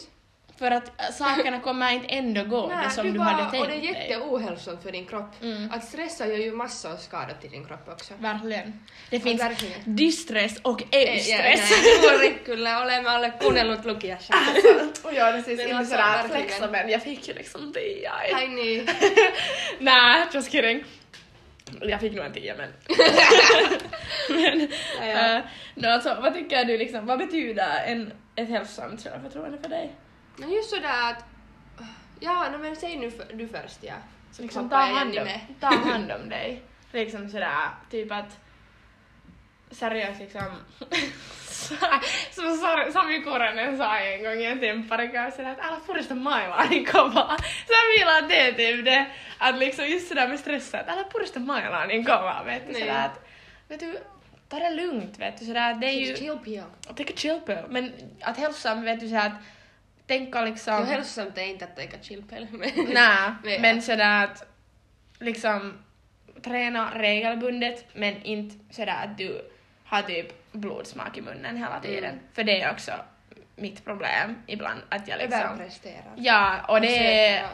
[0.63, 3.69] För att äh, sakerna kommer inte ändå gå det som du bara, hade tänkt och
[3.69, 3.87] det är dig.
[4.09, 5.31] jätteohälsosamt för din kropp.
[5.43, 5.71] Mm.
[5.73, 8.15] Att stressa gör ju massor av skada till din kropp också.
[8.19, 8.81] Verkligen.
[9.11, 9.81] Det Ja, finns verkligen.
[9.97, 11.71] distress och Ei, eustress.
[12.03, 14.35] juuri kyllä olemme alle kuunnellut lukijassa.
[14.35, 14.69] Alltså,
[15.09, 18.13] och jag är precis inte alltså, sådär flexa men jag fick ju liksom tia.
[18.29, 18.89] i- Ai niin.
[19.79, 20.85] Nej, just kidding.
[21.81, 22.71] Jag fick nog en tia men...
[24.29, 24.61] men
[25.01, 25.37] Ja, ja.
[25.37, 25.43] eh,
[25.75, 29.93] no, alltså, vad tycker du liksom, vad betyder en, ett hälsosamt självförtroende för dig?
[30.43, 31.25] No just sådär att...
[32.21, 33.95] Ja, no men säg nu för, du först ja.
[34.33, 35.29] Så liksom ta hand, om,
[35.61, 36.63] ta hand om dig.
[36.93, 38.39] Liksom sådär, typ att
[39.71, 40.43] seriöst liksom
[42.31, 42.59] som
[42.93, 47.37] Sami Kuronen sa en gång i en sådär att älä purista mailaa niin kovaa.
[47.99, 51.87] Vill att det är typ att liksom just sådär med stressa, att älä purista mailaa
[51.87, 53.27] niin kovaa vet du sådär att
[53.69, 53.99] vet du,
[54.49, 56.65] ta det lugnt vet du sådär det är ju, Chill pill.
[56.97, 59.43] take a chill pill, men att hälsosam vet du såhär att
[60.07, 62.47] tänka liksom Jo, hälsosamt är inte att ta chill pill.
[62.51, 62.71] Men...
[63.45, 64.45] Nej, men sådär att
[65.19, 65.79] liksom
[66.43, 69.51] träna regelbundet men inte sådär att du
[69.85, 72.11] har typ blodsmak i munnen hela tiden.
[72.11, 72.25] Mm.
[72.33, 72.93] För det är också
[73.57, 75.41] mitt problem ibland att jag liksom...
[75.41, 76.13] Överpresterar.
[76.17, 77.47] Ja, och det är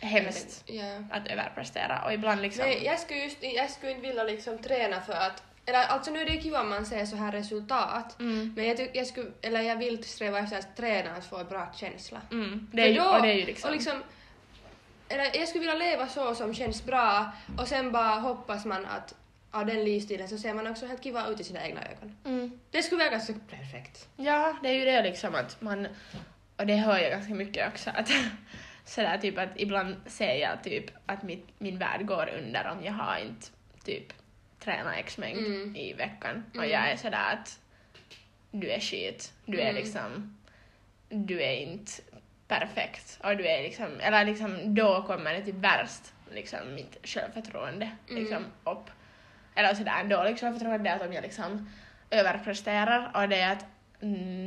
[0.00, 1.04] hemskt Ja.
[1.10, 2.64] att överprestera och ibland liksom...
[2.64, 6.20] Nej, jag skulle just jag skulle inte vilja liksom träna för att eller alltså nu
[6.20, 8.20] är det kiva om man ser så här resultat.
[8.20, 11.36] Mm, Men jag, tyck, jag, skulle, eller jag vill sträva efter att träna att få
[11.38, 12.20] en bra känsla.
[12.30, 13.68] mm, det är ju, då- det är ju liksom...
[13.70, 14.02] Och liksom
[15.08, 19.14] eller jag skulle vilja leva så som känns bra och sen bara hoppas man att
[19.50, 22.16] av den livsstilen så ser man också helt kiva ut i sina egna ögon.
[22.24, 22.60] mm.
[22.70, 24.08] Det skulle vara ganska perfekt.
[24.16, 25.86] Ja, det är ju det liksom att man,
[26.56, 28.10] och det hör jag ganska mycket också, att
[28.84, 32.92] sådär typ att ibland ser jag typ att mitt, min värld går under om jag
[32.92, 33.46] har inte
[33.84, 34.12] typ
[34.64, 35.76] tränat x mängd Mm.
[35.76, 36.70] i veckan och Mm.
[36.70, 37.58] jag är sådär att
[38.50, 39.74] du är skit, du är Mm.
[39.74, 40.38] liksom,
[41.08, 41.92] du är inte
[42.48, 47.90] perfekt och du är liksom, eller liksom då kommer det till värst liksom mitt självförtroende
[48.10, 48.22] Mm.
[48.22, 48.90] liksom upp.
[49.54, 51.70] Eller sådär en dålig självförtroende är att om jag liksom
[52.10, 53.64] överpresterar och det är att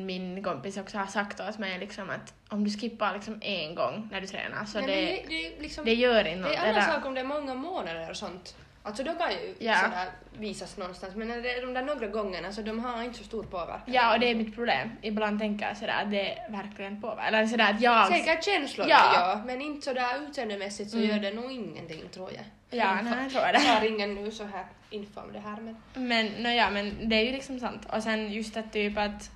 [0.05, 4.09] min kompis också har sagt åt mig liksom att om du skippar liksom en gång
[4.11, 6.51] när du tränar så Men det, det, det, liksom, det gör inte det något.
[6.51, 8.55] är annan eller- sak om det är många månader och sånt.
[8.85, 9.75] Alltså då kan ju Ja.
[9.75, 10.07] sådär
[10.37, 13.43] visas någonstans men det är de där några gångerna så de har inte så stor
[13.43, 13.81] påverkan.
[13.85, 14.91] Ja, och det är mitt problem.
[15.01, 17.27] Ibland tänker jag sådär att det verkligen påverkar.
[17.27, 18.07] Eller sådär att jag...
[18.07, 19.11] Säkert känslorna Ja.
[19.13, 19.41] ja.
[19.45, 21.09] men inte sådär utseendemässigt så Mm.
[21.09, 22.43] gör det nog ingenting tror jag.
[22.79, 23.59] Ja, nej, jag tror Jag det.
[23.59, 25.75] har ingen nu så här info om det här men...
[26.07, 27.87] Men, no, ja, men det är ju liksom sant.
[27.93, 29.31] Och sen just att typ att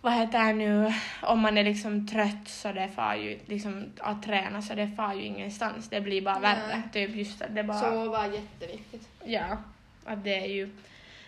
[0.00, 0.92] vad heter nu,
[1.22, 5.14] om man är liksom trött så det far ju liksom att träna så det far
[5.14, 5.88] ju ingenstans.
[5.88, 6.54] Det blir bara Nej.
[6.54, 6.82] värre.
[6.92, 7.78] Typ just att det bara...
[7.80, 9.08] Sova är jätteviktigt.
[9.24, 9.56] Ja,
[10.04, 10.76] att det är ju...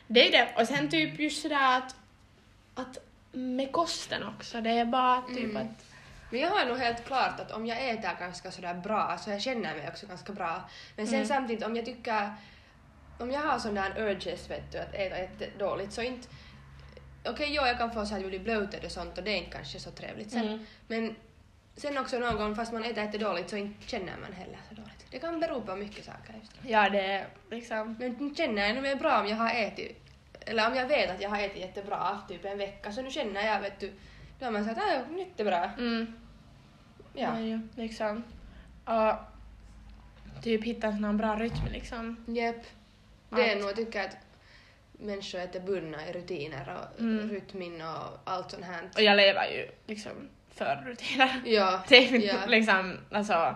[0.06, 0.60] Det är det.
[0.62, 1.96] Och sen typ just sådär att,
[2.74, 2.98] att
[3.32, 4.60] med kosten också.
[4.60, 5.56] Det är bara typ Mm.
[5.56, 5.84] att...
[6.30, 9.42] Men jag har nog helt klart att om jag äter ganska sådär bra så jag
[9.42, 10.60] känner mig också ganska bra.
[10.96, 11.28] Men sen Mm.
[11.28, 12.30] samtidigt om jag tycker,
[13.18, 16.28] om jag har sån där urges vet du att äta jättedåligt så inte
[17.24, 19.36] Okej, ja, jag kan få så att jag blir bloated och sånt och det är
[19.36, 20.46] inte kanske så trevligt sen.
[20.46, 20.66] Mm.
[20.86, 21.16] Men
[21.76, 25.06] sen också någon gång, fast man äter jättedåligt så inte känner man heller så dåligt.
[25.10, 26.52] Det kan bero på mycket saker just.
[26.62, 27.96] Ja, det är liksom...
[27.98, 29.98] Men nu känner jag nog bra om jag har ätit,
[30.40, 33.46] eller om jag vet att jag har ätit jättebra typ en vecka, så nu känner
[33.46, 33.92] jag, vet du,
[34.38, 35.70] då har man sagt att ah, jättebra.
[35.78, 36.12] Mm.
[37.14, 37.30] Ja.
[37.30, 38.24] Det är ju liksom...
[38.84, 39.14] Och
[40.42, 42.24] typ hitta en sån här bra rytm liksom.
[42.26, 42.66] Japp.
[43.30, 44.16] Det är nog, jag tycker att
[44.92, 47.30] människor är bundna i rutiner och Mm.
[47.30, 48.90] rytmin och allt sånt här.
[48.94, 50.12] Och jag lever ju liksom
[50.54, 51.42] för rutiner.
[51.44, 52.46] Ja, Det är ja.
[52.46, 53.54] liksom, alltså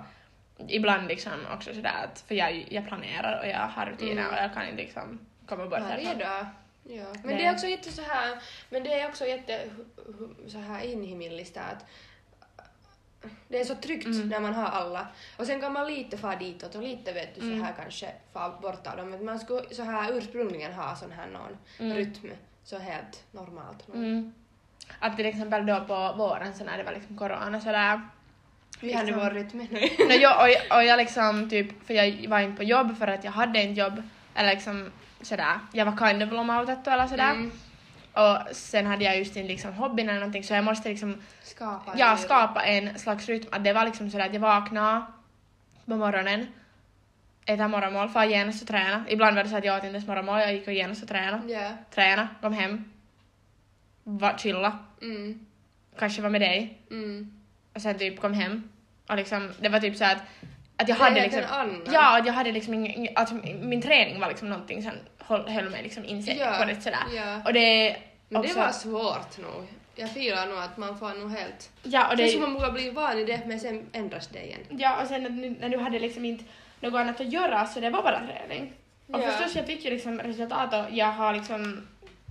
[0.69, 4.27] ibland liksom också sådär att, för jag, jag planerar och jag har rutiner Mm.
[4.35, 6.19] och jag kan inte liksom komma bort varje härifrån.
[6.19, 6.47] dag.
[6.89, 7.05] Ja.
[7.15, 8.39] Men Det- det är också jätte så här,
[8.71, 9.61] men det är också jätte
[10.49, 11.85] så här inhimilliskt att
[13.49, 14.29] det är så tryggt Mm.
[14.29, 15.07] när man har alla.
[15.37, 17.59] Och sen kan man lite fara ditåt och lite vet du Mm.
[17.59, 19.11] så här kanske fara bort av dem.
[19.11, 21.97] Men man skulle så här ursprungligen ha sån här någon Mm.
[21.97, 22.31] rytm.
[22.65, 23.89] Så helt normalt.
[23.95, 24.35] Mm.
[24.99, 28.01] Att till exempel då på våren så när det var liksom corona sådär.
[28.81, 29.81] Vi hade liksom- vår rytm nu.
[30.09, 33.07] No, jag, och, jag- och jag liksom typ, för jag var inte på jobb för
[33.07, 34.03] att jag hade inte jobb.
[34.35, 37.31] Eller liksom sådär, jag var kind of lomautettu eller sådär.
[37.31, 37.53] Mm.
[38.17, 41.93] Och sen hade jag just inte liksom hobbyn eller någonting så jag måste liksom Skapa.
[41.97, 43.49] ja, en- skapa en slags rytm.
[43.53, 45.07] Att det var liksom sådär att jag vaknade
[45.87, 46.47] på morgonen,
[47.47, 49.05] äta morgonmål, far genast och träna.
[49.09, 51.09] Ibland var det så att jag åt inte ens morgonmål, jag gick och genast och
[51.09, 51.43] träna.
[51.49, 51.71] Ja.
[51.95, 52.85] Träna, kom hem,
[54.05, 55.47] var, chilla, Mm.
[55.99, 57.41] kanske var med dig Mm.
[57.75, 58.69] och sen typ kom hem.
[59.09, 60.19] Och liksom, det var typ så att,
[60.77, 61.43] att jag Det hade liksom...
[61.93, 65.71] Ja, att jag hade liksom ingen, att min träning var liksom någonting som höll, höll
[65.71, 66.99] mig liksom inse Ja, på det sådär.
[67.15, 67.43] ja.
[67.45, 67.97] Och det
[68.29, 69.67] Men också, det var svårt nog.
[69.95, 71.71] Jag filar nog att man får nog helt...
[71.83, 74.61] Ja, och Det som man börjar bli van i det men sen ändras det igen.
[74.71, 76.45] ja, och sen nu- när du hade liksom inte
[76.81, 78.73] något annat att göra så det var bara träning.
[79.13, 79.31] Och Ja.
[79.31, 81.87] förstås jag fick ju liksom resultat och jag har liksom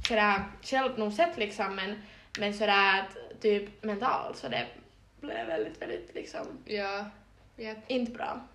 [0.08, 2.02] sådär själv nog sett liksom men,
[2.40, 3.04] men sådär
[3.42, 4.66] typ mentalt så det
[5.22, 7.06] blev väldigt, väldigt liksom Ja.
[7.58, 7.78] Japp.
[7.88, 8.48] inte bra.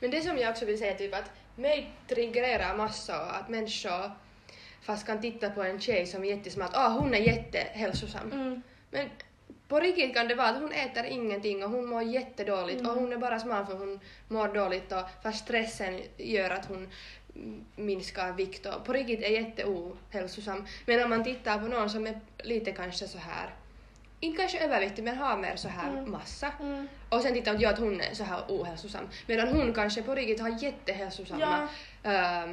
[0.00, 4.10] Men det som jag också vill säga typ att mig triggerar massor att människor
[4.82, 8.32] fast kan titta på en tjej som är jättesmart, ah hon är jättehälsosam.
[8.32, 8.62] Mm.
[8.90, 9.08] Men
[9.68, 13.12] på riktigt kan det vara att hon äter ingenting och hon mår jättedåligt och hon
[13.12, 16.88] är bara smal för hon mår dåligt och fast stressen gör att hon
[17.34, 20.66] mm, minskar vikt och på riktigt är jätteohälsosam.
[20.86, 23.50] Men om man tittar på någon som är lite kanske så här
[24.24, 26.10] inte kanske överviktig men har mer så här Mm.
[26.10, 26.88] massa Mm.
[27.08, 30.14] och sen tittar man ja, att hon är så här ohälsosam medan hon kanske på
[30.14, 31.68] riktigt har jättehälsosamma
[32.02, 32.48] ja.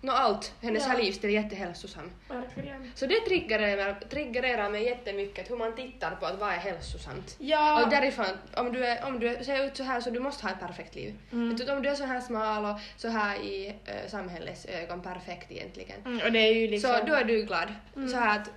[0.00, 0.88] Nå allt, hennes Ja.
[0.92, 2.10] här livsstil är jättehälsosam.
[2.28, 2.92] Verkligen.
[2.94, 7.36] Så det triggerar, triggerar mig jättemycket hur man tittar på att vad är hälsosamt.
[7.38, 7.82] Ja.
[7.84, 8.26] Och därifrån,
[8.56, 10.94] om du, är, om du ser ut så här så du måste ha ett perfekt
[10.94, 11.14] liv.
[11.32, 11.56] Mm.
[11.76, 16.00] Om du är så här smal och så här i äh, samhällets ögon perfekt egentligen.
[16.04, 16.90] Mm, och det är ju liksom...
[17.00, 17.74] Så då är du glad.
[17.96, 18.08] Mm.
[18.08, 18.50] Så här att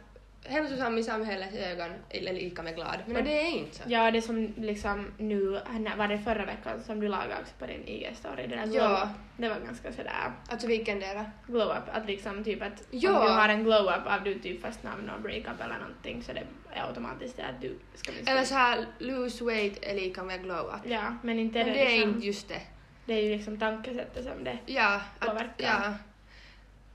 [0.45, 2.95] hälsosam i samhällets ögon är lika med glad.
[3.05, 3.25] Men Mm.
[3.25, 3.83] det är inte så.
[3.87, 5.59] Ja, det som liksom nu,
[5.97, 9.03] var det förra veckan som du lagade också på din IG-story, det där glow Ja.
[9.03, 9.09] up.
[9.37, 11.25] Det var ganska sådär Alltså vilken dera?
[11.47, 13.19] glow up, att liksom typ att Ja.
[13.19, 16.23] om du har en glow up av du typ fast namn någon breakup eller någonting
[16.23, 18.49] så det är automatiskt det att du ska minska Eller vikt.
[18.49, 20.81] så här lose weight är lika med glow up.
[20.91, 22.61] Ja, men inte Men det, det är liksom, inte just det.
[23.05, 25.49] det är ju liksom tankesättet som det Ja, att, Påverkar.
[25.83, 25.93] ja.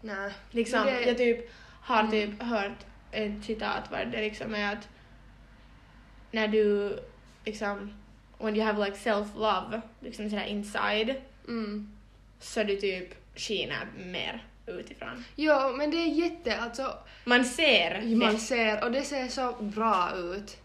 [0.01, 0.33] Nej.
[0.51, 2.11] liksom, Men det- jag typ har Mm.
[2.11, 4.89] typ hört ett citat var det liksom är att
[6.31, 6.99] när du
[7.45, 7.95] liksom
[8.39, 11.15] when you have like self-love liksom sådär inside
[11.49, 11.93] Mm.
[12.41, 15.25] så du typ skiner mer utifrån.
[15.37, 20.11] Jo, men det är jätte, alltså Man ser man ser och det ser så bra
[20.17, 20.57] ut.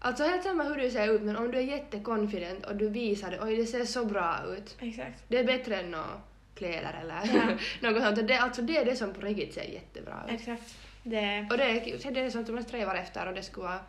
[0.00, 3.30] Alltså helt samma hur du ser ut men om du är jättekonfident och du visar
[3.30, 4.76] det, oj det ser så bra ut.
[4.80, 5.22] Exakt.
[5.28, 6.20] Det är bättre än några
[6.54, 7.42] kläder eller Ja.
[7.90, 8.28] något sånt.
[8.28, 10.34] Det, alltså det är det som på riktigt ser jättebra ut.
[10.40, 10.74] Exakt.
[11.10, 11.46] Det...
[11.50, 11.74] Och det är
[12.12, 13.80] det är det som man strävar efter och det skulle vara...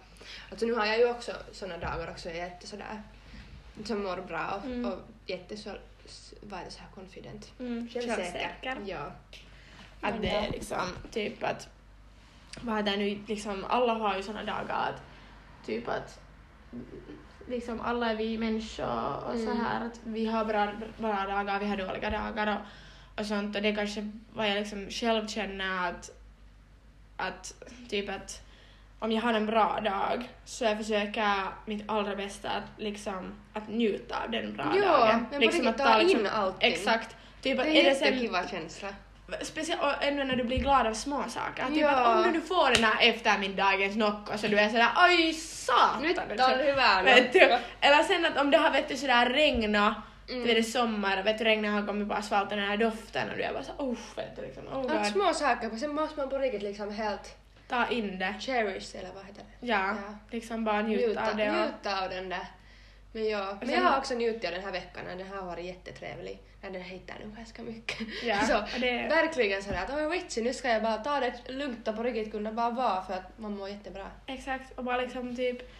[0.51, 3.01] Alltså nu har jag ju också såna dagar också, jag är jätte sådär
[3.85, 4.91] som mår bra och, Mm.
[4.91, 5.69] och jätte så,
[6.41, 7.51] vad är det så här confident.
[7.59, 8.77] Mm, Självsäker.
[8.85, 9.11] Ja.
[10.01, 11.67] Att det är liksom typ att
[12.61, 15.01] vad är det nu liksom alla har ju såna dagar att
[15.65, 16.19] typ att
[17.47, 19.57] liksom alla är vi människor och så Mm.
[19.57, 23.61] här att vi har bra, bra dagar, vi har dåliga dagar och, och sånt och
[23.61, 26.09] det är kanske vad jag liksom själv känner att
[27.19, 27.53] att
[27.89, 28.41] typ att
[28.99, 31.33] om jag har en bra dag så jag försöker
[31.65, 35.25] mitt allra bästa att liksom att njuta av den bra Ja, dagen.
[35.33, 36.73] på liksom riktigt ta liksom, in allting.
[36.73, 37.15] Exakt.
[37.41, 38.87] Typ att Det är sen jättekiva känsla.
[39.41, 41.65] speciellt ännu när du blir glad av små saker.
[41.67, 41.89] Typ Ja.
[41.89, 46.01] att om du får den här eftermiddagens Nocco så du är sådär oj satan.
[46.01, 47.39] Nyt on hyvä Vet du?
[47.39, 47.59] nokka.
[47.81, 49.93] Eller sen att om det har vet du sådär regnat,
[50.29, 50.43] Mm.
[50.47, 53.43] det är sommar, vet du regnet har kommit på asfalten, den här doften och du
[53.43, 55.05] är bara så oh vet du liksom, oh Att god.
[55.05, 57.35] små saker, sen måste man på riktigt liksom helt
[57.67, 58.35] Ta in det.
[58.39, 59.67] cherish eller vad heter det?
[59.67, 60.15] Ja, Ja.
[60.31, 62.47] liksom bara njuta, Njuta, av det och, njuta av den där.
[63.11, 65.65] Men ja, men jag har också njutit av den här veckan och den har varit
[65.65, 66.39] jättetrevlig.
[66.61, 68.07] Den hittar nog ganska mycket.
[68.23, 71.33] Ja, så och det- verkligen sådär att oj vitsi, nu ska jag bara ta det
[71.51, 74.05] lugnt och på riktigt kunna bara vara för att man mår jättebra.
[74.25, 75.71] Exakt, och bara liksom typ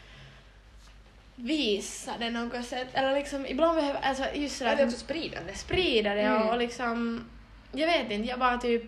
[1.44, 2.88] visa det något sätt.
[2.94, 5.54] Eller liksom ibland behöver, alltså just sådär Det är att också spridande.
[5.56, 6.42] sprida det Mm.
[6.42, 7.26] och, och liksom,
[7.72, 8.84] jag vet inte, jag bara typ,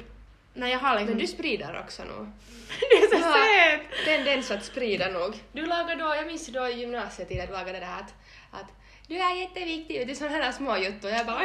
[0.54, 1.10] när jag har liksom...
[1.10, 2.28] Men du sprider också nog.
[2.80, 3.34] du är så Ja.
[3.34, 4.06] söt!
[4.06, 5.34] Tendens att sprida nog.
[5.52, 8.14] Du lagar då, jag minns då i gymnasietiden, du lagade det där att,
[8.62, 8.68] att
[9.08, 11.12] du är jätteviktig, det är sådana här små juttor.
[11.12, 11.42] Jag bara,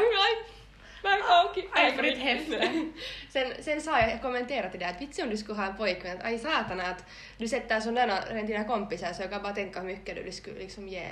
[1.11, 1.69] nej, okej.
[1.73, 2.95] Aj, för ditt.
[3.33, 5.77] Sen, sen sa jag, jag kommenterade till det att vitsi om du skulle ha en
[5.77, 7.05] pojkvän, att aj satan att
[7.39, 10.59] du sätter sådana rent dina kompisar så jag kan bara tänka hur mycket du skulle
[10.59, 11.07] liksom ge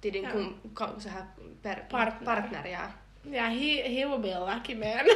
[0.00, 0.30] till din Ja.
[0.30, 1.24] kom, kom, så här
[1.62, 2.24] per, Partner.
[2.26, 2.78] partner ja.
[3.24, 5.06] Ja, he, he will be a lucky man.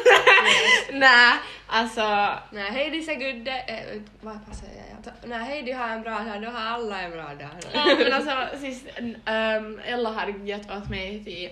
[0.93, 2.35] Nej, alltså...
[2.53, 5.13] Nej, Heidi ser äh, vad vad säger jag?
[5.29, 7.49] Nej, Heidi har en bra dag, då har alla en bra dag.
[7.73, 11.51] Ja, men alltså sist, um, Ella har gett åt mig till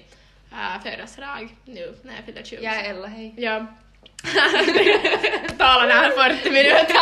[0.55, 2.65] uh, födelsedag nu när jag fyller 20.
[2.65, 3.35] Jag är Ella, hej.
[3.37, 3.67] Ja.
[5.59, 6.97] Talar här 40 minuter.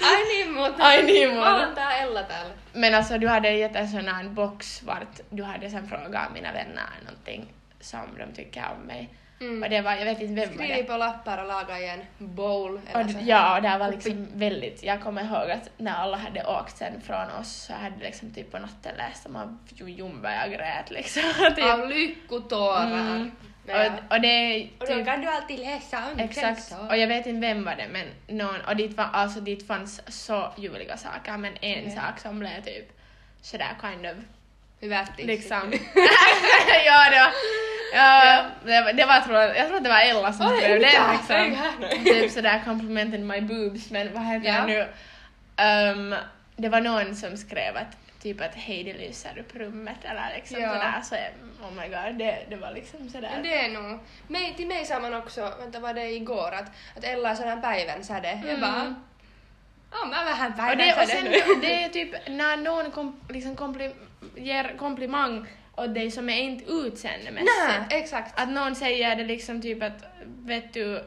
[0.00, 0.80] Ai niin muuten.
[0.80, 1.54] Ai niin muuten.
[1.54, 2.52] Oon tää Ella täällä.
[2.72, 6.52] Men alltså du hade gett en sån här box vart du hade sen frågat mina
[6.52, 9.08] vänner någonting som de tycker om mig.
[9.42, 9.62] Mm.
[9.62, 10.82] Och det var, jag vet inte vem var Skriv det.
[10.82, 12.74] på lappar och laga i en bowl.
[12.92, 13.18] Och, Eller så.
[13.18, 16.76] d- ja, och det var liksom väldigt, jag kommer ihåg att när alla hade åkt
[16.76, 20.90] sen från oss så hade liksom typ på natten läst om av Jumba och grät
[20.90, 21.22] liksom.
[21.56, 21.64] typ.
[21.64, 22.86] Av lyckotårar.
[22.86, 23.30] Mm.
[23.66, 23.86] Ja.
[23.86, 27.26] Och, och det Och då typ, kan du alltid läsa om exakt, och jag vet
[27.26, 31.36] inte vem var det men någon, och dit, var, alltså, dit fanns så ljuvliga saker
[31.36, 31.90] men en Ja.
[32.00, 32.98] sak som blev typ
[33.42, 34.16] sådär kind of
[34.80, 35.24] Hyvästi.
[35.24, 35.58] liksom.
[36.86, 37.32] ja, det var,
[37.92, 40.80] ja, det var, det var tror jag, jag tror att det var Ella som skrev
[40.80, 42.04] det liksom.
[42.04, 44.60] Typ sådär complimented my boobs men vad heter Ja.
[44.60, 44.80] det nu?
[45.92, 46.14] Um,
[46.56, 50.68] det var någon som skrev att typ att Heidi lyser upp rummet eller liksom Ja.
[50.68, 51.14] sådär så
[51.64, 53.30] oh my god det, det var liksom sådär.
[53.34, 56.70] Men det är nog, mig, till mig sa man också, vänta var det igår, att,
[56.96, 58.28] att Ella är sån päivän säde.
[58.28, 58.60] Jag Mm.
[58.60, 58.94] bara,
[59.92, 63.56] ja mä vähän och, päivän det, och sen det är typ när någon kom, liksom
[63.56, 63.90] kompli,
[64.36, 65.46] ger komplimang
[65.76, 67.52] åt dig som är inte utseendemässigt.
[67.68, 68.40] Nej, exakt.
[68.40, 71.04] Att någon säger det liksom typ att vet du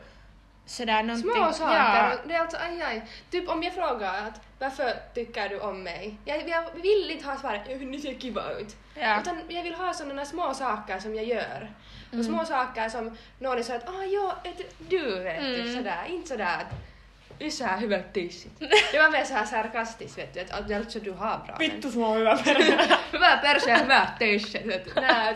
[0.65, 1.31] sådär någonting.
[1.31, 1.75] Små saker.
[1.75, 2.11] Ja.
[2.27, 3.01] Det är alltså, aj, aj.
[3.31, 6.17] Typ om jag frågar att varför tycker du om mig?
[6.25, 8.75] Jag, jag vill inte ha svaret "Ja, ni ser kiva ut.
[8.95, 9.21] Ja.
[9.21, 11.71] Utan jag vill ha sådana små saker som jag gör.
[12.11, 12.19] Mm.
[12.19, 14.35] Och små saker som någon så att ah ja,
[14.89, 15.75] du vet Mm.
[15.75, 16.03] sådär.
[16.09, 16.73] Inte sådär att
[17.65, 18.59] här hyvät tissit.
[18.91, 21.91] Det var mer så här sarkastiskt vet du, att, att alltså du har bra Vittu
[21.91, 22.97] sulla on hyvä perhe.
[23.13, 24.55] Hyvä perse ja hyvät tissit.
[24.55, 25.03] utan,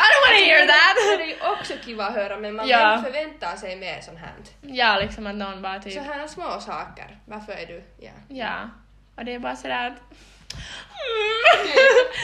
[0.00, 1.18] I don't wanna hear that!
[1.18, 3.02] det är också kiva höra men man Ja.
[3.04, 4.32] förväntar sig mer sånt här.
[4.62, 5.92] Ja, liksom att någon bara typ...
[5.92, 7.18] Så här små saker.
[7.26, 7.82] Varför är du...
[7.98, 8.10] Ja.
[8.28, 8.70] Ja.
[9.16, 10.16] Och det är bara sådär att...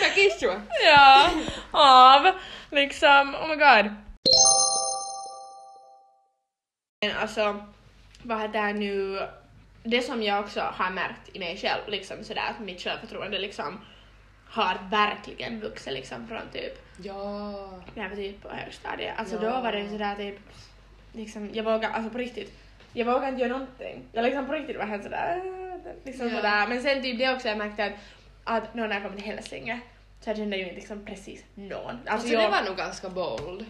[0.02, 0.62] Mä kissua.
[0.84, 1.30] ja,
[1.70, 2.32] av
[2.70, 3.94] liksom, oh my god.
[7.20, 7.64] Alltså,
[8.26, 9.20] vad heter det nu,
[9.82, 13.80] det som jag också har märkt i mig själv, liksom sådär att mitt självförtroende liksom
[14.48, 16.72] har verkligen vuxit liksom från typ,
[17.02, 17.50] Ja.
[17.94, 19.14] när jag var typ på högstadiet.
[19.18, 19.40] Alltså Ja.
[19.40, 20.38] då var det sådär typ,
[21.12, 22.52] liksom, jag vågar, alltså på riktigt,
[22.92, 24.04] jag vågar inte göra någonting.
[24.12, 25.42] Jag liksom på riktigt var helt sådär,
[26.04, 26.36] liksom Ja.
[26.36, 26.66] sådär.
[26.68, 27.92] Men sen typ det också jag märkte att,
[28.44, 29.80] att nu när jag kom till Hälsinge
[30.20, 31.86] så jag kände ju inte liksom precis någon.
[31.90, 33.66] Alltså, Alltså det jag, var nog ganska bold.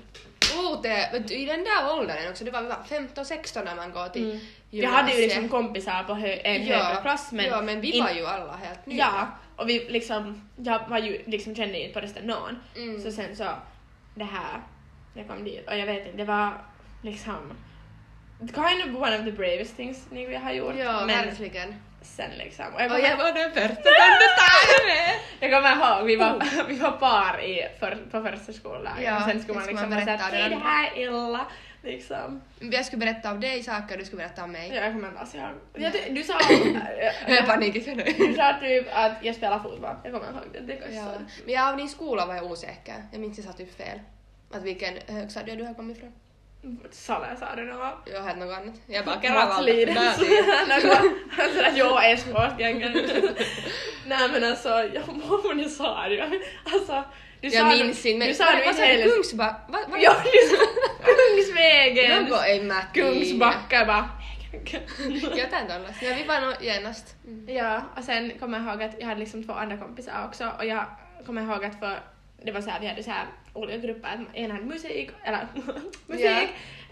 [1.13, 4.47] Vet du, I den där åldern också, det var 15-16 när man går till mm.
[4.71, 8.01] jag hade ju liksom kompisar på hö, en ja, högre klass men, ja, men vi
[8.01, 8.99] var ju alla helt nya.
[8.99, 12.59] Ja, och vi liksom, jag var ju liksom kände ju inte på resten någon.
[12.77, 13.03] Mm.
[13.03, 13.49] Så sen så,
[14.15, 14.61] det här,
[15.15, 16.53] jag kom dit och jag vet inte, det var
[17.03, 17.53] liksom
[18.39, 20.75] kind of one of the bravest things ni har gjort.
[20.79, 21.75] Ja, men verkligen.
[22.07, 22.65] Sen liksom.
[22.75, 25.15] Och jag Och var den första som du tar med.
[25.41, 29.23] jag kommer ihåg, vi var, vi var par i för, på första skoldagen Ja, och
[29.31, 30.57] sen skulle man liksom säga hej det.
[30.57, 31.47] här är illa.
[31.83, 32.43] Liksom.
[32.61, 34.69] Jag skulle berätta om dig saker, du skulle berätta om mig.
[34.75, 35.49] Ja, jag kommer inte alls ihåg.
[35.75, 36.39] Jag, ty- du sa,
[37.29, 37.85] Jag är panikig
[38.19, 39.97] du sa typ att jag spelar fotboll.
[40.05, 40.61] Jag kommer ihåg det.
[40.61, 41.05] Det Ja.
[41.05, 41.21] så.
[41.45, 42.95] Men jag av din skola var jag osäker.
[43.13, 44.01] Jag minns jag sa typ fel.
[44.53, 46.13] Att vilken högstadie du har kommit ifrån.
[46.91, 47.95] Sale sa du något.
[48.13, 48.75] Jag hade något annat.
[48.87, 49.63] Jag bara Mats Keravalta.
[49.73, 50.13] Där.
[51.55, 52.93] Sådär, jag är Espåsgängen.
[54.07, 55.03] Nej men alltså, jag
[55.45, 56.41] vad ni sa det.
[56.73, 57.05] Alltså,
[57.41, 59.03] Du Jag sa minns inte, men du sa vad- sa du?
[59.11, 59.57] Kungsback?
[59.69, 59.81] Vad?
[59.91, 60.63] vad- Ja, du sa
[61.13, 62.25] Kungsvägen!
[62.25, 63.11] Något ei mä tiedä.
[63.13, 64.09] Kungsbacka bara.
[65.37, 66.05] Jotain tollasta.
[66.07, 67.15] Ja vi var nog genast.
[67.27, 67.57] Mm.
[67.57, 70.65] Ja, och sen kommer jag ihåg att jag hade liksom två andra kompisar också och
[70.67, 70.85] jag
[71.27, 71.99] kommer ihåg att för
[72.45, 73.27] det var så här, vi hade så här
[73.57, 75.47] olika grupper, att en hade musik, eller
[76.07, 76.41] musik, Ja.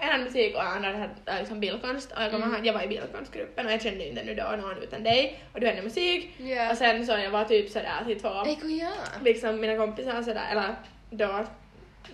[0.01, 2.65] en hade musik och andra hade liksom bildkonst och jag kommer Mm.
[2.65, 5.67] jag var i bildkonstgruppen och jag kände inte nu då någon utan dig och du
[5.67, 6.71] hade musik Ja.
[6.71, 8.91] och sen så jag var typ sådär till två ja?
[9.25, 10.75] liksom mina kompisar sådär, eller
[11.11, 11.45] då,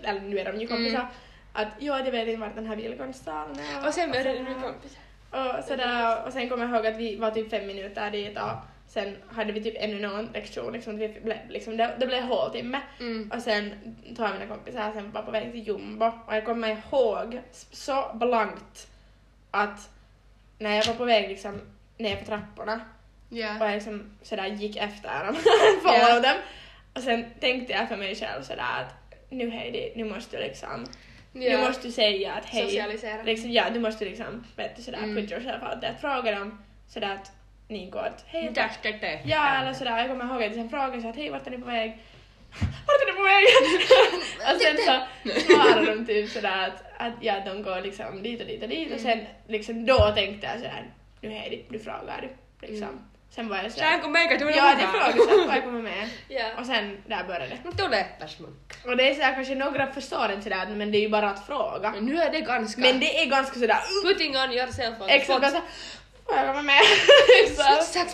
[0.03, 1.13] eller nu är de ju kompisar, Mm.
[1.53, 3.87] att jo, jag vet inte vart den här bildkonstsalen är.
[3.87, 5.03] Och sen började du kompisar.
[5.31, 8.49] Och, sådär, och sen kommer jag ihåg att vi var typ fem minuter dit och
[8.91, 12.81] sen hade vi typ ännu någon lektion, liksom, vi ble, liksom, det, det blev håltimme.
[13.01, 13.31] Mm.
[13.35, 13.73] Och sen
[14.17, 17.41] tog jag mina kompisar och sen var på väg till Jumbo och jag kommer ihåg
[17.71, 18.89] så blankt
[19.51, 19.91] att
[20.59, 21.61] när jag var på väg liksom
[21.99, 22.75] ner för trapporna
[23.31, 23.57] och Ja.
[23.61, 25.37] jag liksom sådär gick efter dem,
[25.85, 25.91] Ja.
[25.91, 26.37] follow dem.
[26.95, 28.95] Och sen tänkte jag för mig själv sådär att
[29.31, 30.87] nu Heidi, nu måste du liksom,
[31.33, 32.63] nu måste du säga att hej.
[32.65, 33.23] Socialisera.
[33.23, 35.17] Liksom, ja, du måste liksom, vet du sådär, Mm.
[35.17, 35.95] put yourself out there.
[36.01, 37.33] Fråga dem sådär att
[37.71, 38.45] ni går att hej.
[38.49, 39.21] Mitä ska det?
[39.25, 41.51] Ja, eller sådär, jag kommer ihåg att jag sen frågade så att hej, vart är
[41.51, 41.99] ni på väg?
[42.87, 43.45] Vart är ni på väg?
[44.55, 44.95] och sen så
[45.41, 48.95] svarade de typ sådär att, att ja, de går liksom dit och dit och dit
[48.95, 50.85] och sen liksom då tänkte jag sådär,
[51.21, 52.29] nu Heidi, du frågar du.
[52.67, 52.89] Liksom.
[52.89, 53.01] Mm.
[53.31, 56.09] Sen var jag Sä sådär, kun meikä tuli ja, de frågade så jag kommer med.
[56.29, 56.45] Ja.
[56.59, 57.59] Och sen där började det.
[57.65, 58.57] Nu tulepas mun.
[58.87, 61.47] Och det är sådär, kanske några förstår inte sådär, men det är ju bara att
[61.47, 61.91] fråga.
[61.91, 62.81] Men nu är det ganska...
[62.81, 65.61] Men det är ganska sådär, Putting on yourself on the
[66.37, 66.81] jag komma med?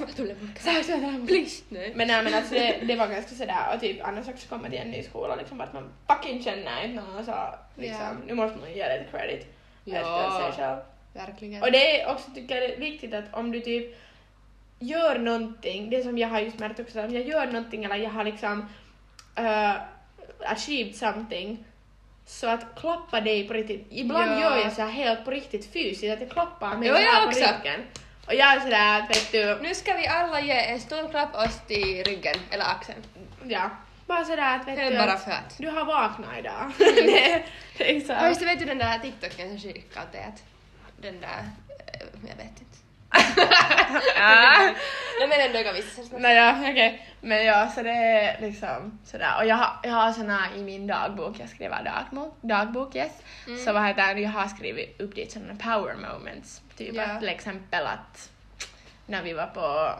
[0.03, 1.63] jag tulla Please.
[1.69, 1.93] Nej.
[1.95, 4.79] Men nej men alltså det, det var ganska sådär och typ annars också komma till
[4.79, 8.13] en ny skola liksom att man fucking känner inte någon så liksom, Ja.
[8.27, 9.47] nu måste man ge lite credit
[9.85, 9.97] Ja.
[9.97, 10.79] efter sig själv.
[11.13, 11.63] Verkligen.
[11.63, 13.97] Och det är också tycker jag det är viktigt att om du typ
[14.79, 18.11] gör någonting, det som jag har just märkt också, om jag gör någonting eller jag
[18.11, 18.69] har liksom
[19.39, 19.75] uh,
[20.45, 21.65] achieved something
[22.27, 23.87] så att klappa dig på riktigt.
[23.91, 24.41] Ibland Ja.
[24.41, 27.29] gör jag så här helt på riktigt fysiskt, att jag klappar mig så jag på
[27.29, 27.41] också.
[27.41, 27.81] ryggen.
[28.27, 31.61] Och jag är sådär vet du, Nu ska vi alla ge en stor klapp oss
[31.67, 32.99] till ryggen, eller axeln.
[33.45, 33.71] ja,
[34.07, 35.59] bara sådär att vet Det du, bara att för att.
[35.59, 36.73] du har vaknat idag.
[36.79, 37.43] det,
[37.79, 38.13] det är så.
[38.13, 40.43] Ja, just det, vet du den där TikToken som skickade till att
[41.03, 42.66] den där, eh, jag vet inte.
[44.17, 44.75] Ja.
[45.19, 46.03] Nej men ändå jag visste.
[46.19, 47.07] Nej, ja, okej.
[47.21, 49.37] Men ja, så det är liksom sådär.
[49.39, 53.13] Och jag har, jag har såna i min dagbok, jag skriver dagbok, dagbok yes.
[53.47, 53.59] Mm.
[53.65, 56.63] Så vad heter det, jag har skrivit upp dit sådana power moments.
[56.77, 57.03] Typ Ja.
[57.03, 58.31] att till exempel att
[59.07, 59.91] när vi var på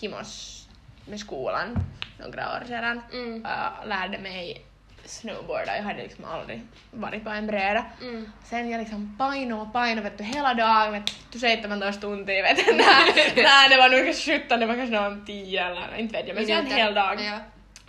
[0.00, 0.66] Himos
[1.06, 1.78] med skolan
[2.18, 3.44] några år sedan Mm.
[3.44, 4.64] uh, lärde mig
[5.10, 5.76] snowboarda.
[5.76, 7.84] Jag hade liksom aldrig varit på en bräda.
[8.02, 8.32] Mm.
[8.44, 12.56] Sen jag liksom paino och paino vet du, hela dagen, vet du, 17 tuntia vet
[12.56, 12.72] du.
[12.76, 16.28] Nej, nej, det var nog kanske 17, det var kanske någon 10 eller inte vet
[16.28, 17.20] jag, men så en hel dag.
[17.20, 17.38] Ja.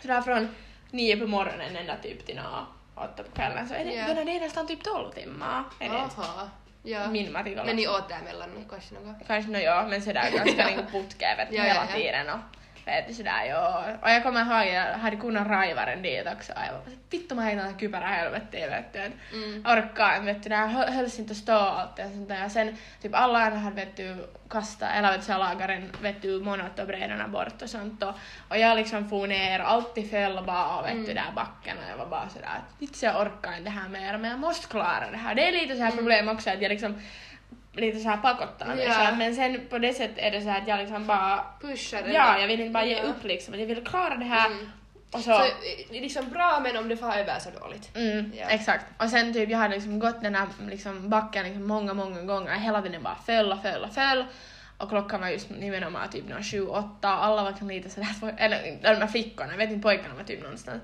[0.01, 0.55] Så där från
[0.91, 2.65] 9 på morgonen ända typ till nå
[2.95, 4.13] 8 på kvällen så är det, Ja.
[4.13, 5.63] då är det nästan typ 12 timmar.
[5.79, 6.49] Är det Aha.
[6.83, 7.07] Ja.
[7.07, 7.63] min matikolla.
[7.63, 9.27] Men ni åt däremellan kanske något?
[9.27, 11.95] Kanske no, ja, men sådär ganska niinku putkeen vet ja, hela ja.
[11.95, 12.39] tiden och
[12.85, 13.83] vet du sådär ja.
[14.01, 17.41] Och jag kommer ihåg jag hade kunnat raivaren dit också och jag var vittu mä
[17.43, 18.99] heitän kypärä helvettiin vet du.
[18.99, 19.63] et Mm.
[19.65, 22.45] orkkaa en vet du, nää hö- hölls inte stå alltid och sånt där.
[22.45, 24.15] Och sen typ alla andra hade vet du
[24.49, 28.13] kastat, eller vet du, så lagaren vet du monot och brädorna bort och sånt och,
[28.49, 31.15] och jag liksom for ner och alltid föll bara vet du Mm.
[31.15, 34.17] där backen och jag var bara sådär att vitsi jag orkar inte det här mer
[34.17, 35.35] men jag måste klara det här.
[35.35, 35.97] Det är lite så här Mm.
[35.97, 37.01] problem också att jag liksom
[37.73, 38.93] lite så här pakottar mig Ja.
[38.93, 42.13] själv men sen på det sättet är det så att jag liksom bara Pushar den
[42.13, 43.03] Ja, jag vill inte bara ge Ja.
[43.03, 44.69] upp liksom, jag vill klara det här Mm.
[45.11, 45.51] och Så eh,
[45.91, 47.95] liksom bra men om det får över så dåligt.
[47.95, 48.45] Mm, Ja.
[48.49, 48.85] exakt.
[48.97, 52.51] Och sen typ jag hade liksom gått den här liksom backen liksom många, många gånger.
[52.55, 54.25] Hela tiden bara föll och föll och föll.
[54.77, 58.07] Och klockan var just nimenomaan typ någon sju, åtta och alla var liksom lite sådär,
[58.37, 60.81] eller de här flickorna, jag vet inte pojkarna var typ någonstans.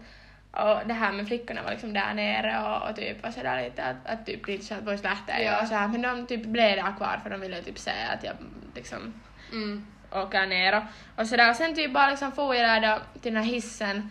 [0.58, 3.84] Och det här med flickorna var liksom där nere och, och typ var sådär lite
[3.84, 5.62] att, att typ lite så att lähtee Ja.
[5.62, 5.88] och så här.
[5.88, 8.34] Men de typ blev där kvar för de ville typ säga att jag
[8.76, 9.14] liksom
[9.51, 9.88] Mm.
[10.12, 10.84] åka ner och,
[11.22, 11.49] och sådär.
[11.49, 14.10] Och sen typ bara liksom for jag där då till den här hissen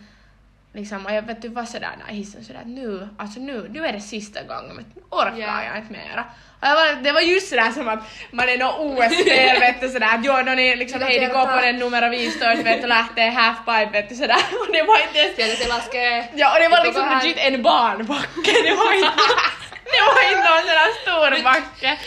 [0.73, 3.67] liksom, och jag vet du var sådär där i hissen sådär att nu, alltså nu,
[3.73, 5.63] nu är det sista gången, men orkar Ja.
[5.63, 6.23] jag inte mera.
[6.61, 7.99] Och jag var, det var just sådär som att
[8.31, 11.45] man är nå OS-spel vet du sådär att jo, no, ni liksom hej, ni går
[11.45, 12.09] på den numero
[12.39, 16.27] 15 vet du, lähtee halfpipe vet du sådär och det var inte ens se laskee.
[16.35, 19.23] Ja, och det var liksom legit en barnbacke, det var inte,
[19.93, 21.97] det var inte någon sån där stor backe.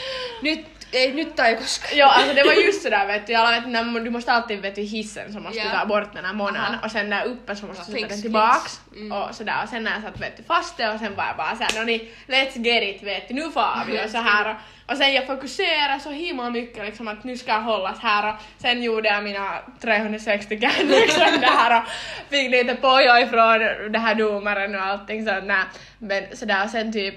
[0.42, 1.96] Nyt Ei nyt tai koskaan.
[1.96, 4.74] Ja alltså det var just sådär vet du, alla vet, när, du måste alltid vet
[4.74, 6.84] du, hissen så måste du ta bort den här monan Aha.
[6.84, 8.80] och sen där uppe så måste du sätta den tillbaks.
[8.96, 9.12] Mm.
[9.12, 11.36] och sådär och sen när jag satt vet du, fast det och sen var jag
[11.36, 14.50] bara såhär no ni, let's get it vet du, nu far vi och så här
[14.50, 18.32] och, och sen jag fokuserade så himla mycket liksom att nu ska jag hållas här
[18.32, 21.88] och sen gjorde jag mina 360 kan liksom där och
[22.30, 25.52] fick lite pojo ifrån det här domaren och allting sånt
[25.98, 27.14] men sådär och sen typ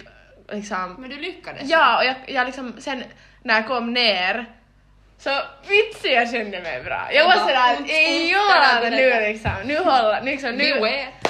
[0.51, 1.69] liksom Men du lyckades.
[1.69, 3.03] Ja, och jag, jag liksom sen
[3.44, 4.46] när jag kom ner
[5.18, 5.30] så
[5.68, 7.10] vitsi jag kände mig bra.
[7.14, 7.89] Jag var sådär, ont,
[8.32, 10.80] ja nu det där." liksom, nu håller, liksom nu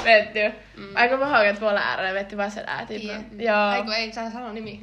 [0.03, 0.33] vet.
[0.33, 0.39] du.
[0.41, 0.95] Mm.
[0.97, 3.83] Jag kommer ihåg att vår lärare vet du var sådär typ, Ei ja.
[3.85, 4.79] kun ei saa sanoa nimi.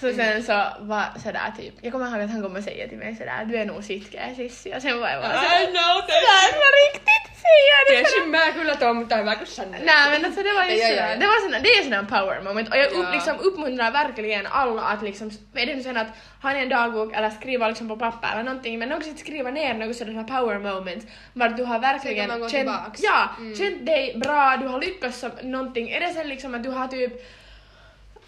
[0.00, 3.16] Så sen så var sådär typ, jag kommer ihåg att han kommer säga till mig
[3.16, 6.66] sådär, du är nog sitkeä Sissi och sen var jag bara sådär, know sådär på
[6.82, 9.78] riktigt säger det Tiesin mä kyllä tuon, tai mä kyllä.
[9.84, 12.06] Nej men alltså det var ju Ja, sådär, det var sådär, det är sådär en
[12.06, 12.68] power moment.
[12.70, 13.12] Och jag upp, Ja.
[13.14, 16.06] liksom uppmuntrar verkligen alla att liksom, är det nu sen att
[16.42, 19.74] ha en dagbok eller skriva liksom på papper eller någonting men också att skriva ner
[19.74, 23.56] något sådana power moments vart du har verkligen känt, ja, Mm.
[23.56, 26.88] känt dig bra, du har lyckats som någonting, är det sen liksom att du har
[26.88, 27.12] typ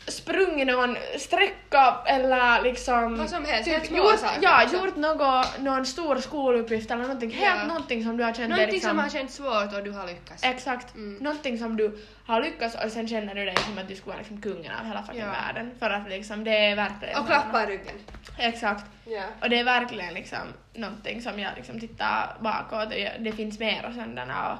[0.06, 4.76] sprungit någon sträcka eller liksom Vad som helst, helt små gjort, saker ja, också.
[4.76, 7.66] gjort något, någon stor skoluppgift eller någonting, helt Ja.
[7.66, 10.44] någonting som du har känt Någonting liksom, som har känts svårt och du har lyckats.
[10.44, 10.94] Exakt.
[10.94, 11.14] Mm.
[11.24, 14.18] Någonting som du har lyckats och sen känner du dig som att du skulle vara
[14.18, 15.26] liksom kungen av hela fucking Ja.
[15.26, 15.70] världen.
[15.78, 17.18] För att liksom det är verkligen...
[17.18, 17.94] Och klappa ryggen.
[18.38, 18.84] Exakt.
[19.04, 19.22] Ja.
[19.42, 20.38] Och det är verkligen liksom
[20.74, 24.52] någonting som jag liksom tittar bakåt och det finns mer och sådana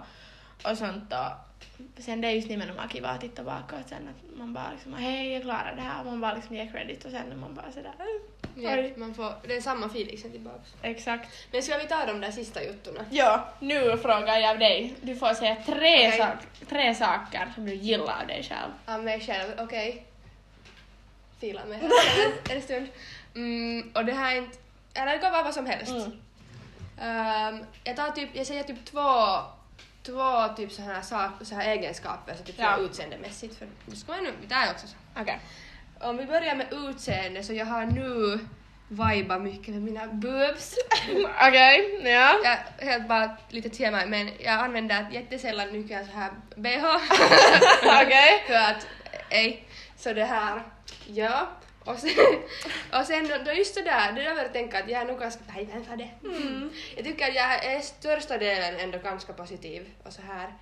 [0.63, 1.50] och, och sånt och
[1.99, 5.33] sen det är just nimenomaan kiva att titta bakåt sen att man bara liksom hej
[5.33, 7.73] jag klarar det här och man bara liksom ger credit och sen är man bara
[7.73, 8.05] sådär "Äh,
[8.55, 10.75] Ja, man får, det är samma feeling sen tillbaks.
[10.83, 11.29] Exakt.
[11.53, 13.05] Men ska vi ta de där sista juttorna?
[13.11, 14.95] Ja, nu frågar jag dig.
[15.03, 16.19] Du får säga tre, Okej.
[16.19, 16.39] sak,
[16.69, 18.71] tre saker som du gillar av dig själv.
[18.87, 20.05] Av mig själv, okej.
[21.41, 22.87] Fila mig här en, stund.
[23.35, 24.59] Mm, och det här är inte,
[24.95, 25.93] eller det kan vara vad som helst.
[25.93, 26.13] Mm.
[27.01, 29.01] Ehm, jag tar typ, jag säger typ två,
[30.03, 32.77] två typ så här, sak, så här egenskaper, så typ Ja.
[32.77, 34.97] utseendemässigt, för nu ska man nu, det är också så.
[35.21, 35.41] Okej.
[36.01, 38.39] Om vi börjar med utseende så jag har nu
[38.89, 40.75] vibat mycket med mina boobs.
[41.49, 42.35] Okej, ja.
[42.45, 46.85] jag helt bara lite TMI men jag använder jättesällan nyckeln så här bh.
[48.03, 48.45] Okej.
[48.47, 48.87] För att,
[49.31, 49.69] ej.
[49.97, 50.63] Så det här,
[51.07, 51.49] ja.
[51.91, 52.11] Och sen,
[53.01, 55.19] och sen då- just det där, det där var att tänka att jag är nog
[55.21, 56.11] ganska päivän för det.
[56.25, 56.71] Mm.
[56.97, 60.55] Jag tycker att jag är största delen ändå ganska positiv och så här.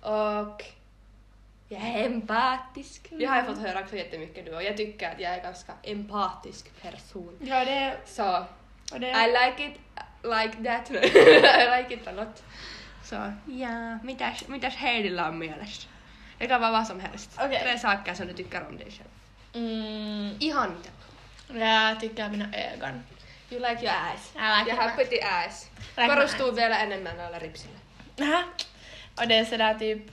[0.00, 0.62] Och
[1.68, 3.06] jag är empatisk.
[3.10, 5.72] Det har jag fått höra också jättemycket nu och jag tycker att jag är ganska
[5.82, 7.38] empatisk person.
[7.40, 7.96] Ja, det...
[8.06, 8.46] Så
[8.92, 9.80] Och det I like it
[10.22, 10.90] like that.
[11.60, 12.42] I like it a lot.
[13.04, 15.86] Så ja, mitäs, mitäs Heidillä on mielestä?
[16.38, 17.30] Det kan vara vad som helst.
[17.38, 17.60] Okej.
[17.62, 19.08] Tre saker som du tycker om dig själv.
[19.58, 20.88] Mm, Ihan mitä.
[21.58, 22.44] jag tycker mina
[22.74, 23.04] ögon.
[23.50, 24.32] You like your ass.
[24.36, 25.70] I like jag har pretty ass.
[25.96, 27.78] Like Korostuu vielä enemmän noilla ripsillä.
[28.20, 28.44] Aha.
[29.20, 30.10] Och det är sådär typ,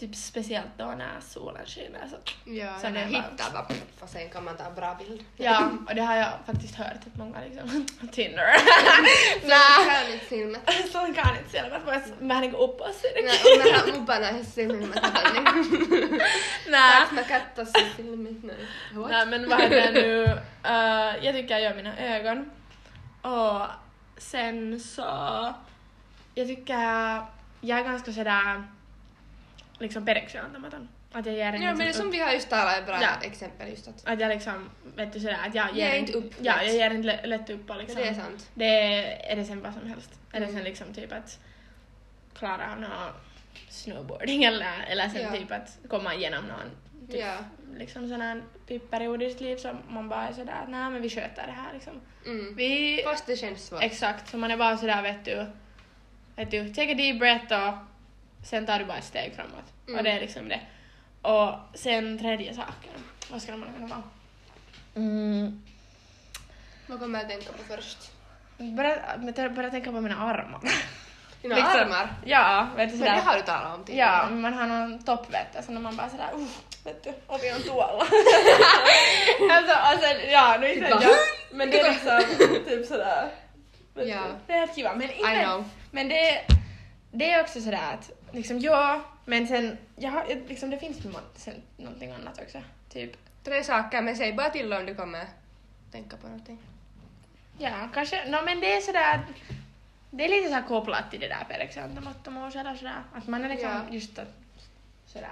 [0.00, 2.16] typ speciellt då när solen skiner så.
[2.44, 5.24] Ja, Så det är hittar bara pff, och sen kan man ta en bra bild.
[5.36, 8.54] Ja, och det har jag faktiskt hört att många liksom, Tinder.
[9.40, 9.84] Så Nää.
[9.86, 10.60] kan inte filmet.
[10.92, 13.32] Sån kan inte siellä, mä vois vähän niinku uppoa sinne.
[13.58, 15.02] Nej, och han mobbar när jag filmet.
[16.70, 16.90] Nää.
[16.92, 18.40] Saanko mä katsoa sen filmin?
[18.44, 18.56] Nej.
[19.10, 20.24] Nej men vad är det nu?
[20.24, 22.50] Uh, jag tycker jag gör mina ögon.
[23.22, 23.66] Och
[24.18, 25.54] sen så...
[26.34, 26.74] Jag tycker
[27.60, 28.64] jag är ganska sådär
[29.80, 30.88] liksom periksi-antamaton.
[31.12, 32.14] Att jag ger en Ja men det är liksom som upp.
[32.14, 33.08] vi har just talat ett bra Ja.
[33.22, 36.34] exempel just att Att jag liksom, vet du sådär att jag Ger ger inte upp
[36.40, 36.66] Ja, lätt.
[36.66, 37.96] jag ger inte lä- lätt upp och liksom.
[38.02, 38.50] det är sant.
[38.54, 38.66] Det
[39.32, 40.10] är det sen vad som helst.
[40.32, 40.64] Är det sen Mm.
[40.64, 41.38] liksom typ att
[42.34, 42.90] klara någon
[43.68, 45.30] snowboarding eller, eller sen Ja.
[45.30, 47.34] typ att komma igenom någon typ, Ja.
[47.78, 50.90] liksom sån här typ period i sitt liv som man bara är sådär att nej
[50.90, 52.00] men vi sköter det här liksom.
[52.26, 52.54] Mm.
[52.56, 53.82] Vi, Fast det känns svårt.
[53.82, 55.46] exakt, så man är bara sådär vet du,
[56.36, 57.74] vet du, take a deep breath och
[58.44, 59.72] sen tar du bara ett steg framåt.
[59.86, 59.98] Mm.
[59.98, 60.60] Och det är liksom det.
[61.22, 64.02] Och sen tredje saken, vad ska man kunna vara?
[64.96, 65.62] Mm,
[66.86, 67.98] Vad kommer jag tänka på först?
[68.58, 70.60] börja, börja tänka på mina armar.
[71.42, 72.08] Dina Liksom, armar?
[72.24, 73.14] Ja, vet du Men sådär.
[73.16, 74.10] det har du talat om tidigare.
[74.22, 76.46] Ja, men man har någon topp vet du, så när man bara sådär uh,
[76.84, 78.04] vet du, och vi har en toala.
[79.50, 81.16] alltså, alltså, ja, nu inte Bara, jag,
[81.50, 82.20] men det är liksom
[82.68, 83.28] typ sådär.
[83.94, 84.16] vet Ja.
[84.26, 84.32] du.
[84.46, 85.64] Det är helt kiva, men I inte, know.
[85.90, 86.44] men det,
[87.12, 90.98] det är också sådär att liksom ja, men sen, jag har, liksom det finns
[91.34, 92.58] sen någonting annat också.
[92.88, 95.26] Typ, Tre saker, men säg bara till om du kommer
[95.92, 96.58] tänka på någonting.
[97.58, 99.20] ja, kanske, no men det är sådär
[100.10, 103.70] det är lite såhär kopplat till det där perexantamattomuus eller sådär, att man är liksom
[103.70, 103.80] Ja.
[103.90, 104.28] just att,
[105.06, 105.28] sådär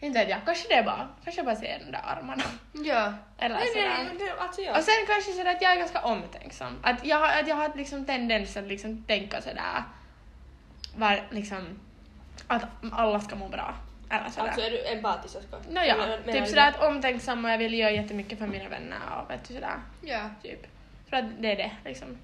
[0.00, 2.42] Inte vet jag, kanske det är bara, kanske bara ser de där armarna.
[2.72, 3.12] Ja.
[3.38, 4.04] Eller Nej, sådär.
[4.04, 4.78] nej, det, alltså ja.
[4.78, 6.78] Och sen kanske sådär att jag är ganska omtänksam.
[6.82, 9.82] Att jag, att jag har liksom tendens att liksom tänka sådär,
[10.96, 11.80] var, liksom,
[12.46, 12.62] att
[12.92, 13.74] alla ska må bra.
[14.10, 14.46] Eller sådär.
[14.48, 15.56] Alltså är du empatisk också?
[15.70, 18.68] No, ja, Menar- menar typ sådär att omtänksam och jag vill göra jättemycket för mina
[18.68, 19.76] vänner och vet du sådär.
[20.00, 20.20] Ja.
[20.42, 20.66] Typ.
[21.10, 22.18] För att det är det liksom.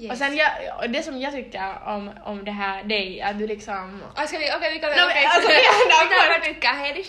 [0.00, 0.12] Yes.
[0.12, 0.50] Och sen jag,
[0.82, 4.02] och det som jag tycker om, om det här dig, att du liksom...
[4.16, 5.24] Ah, ska vi, okej vi kan No, men okej.
[5.26, 7.04] alltså, vi kan väl tycka Heidi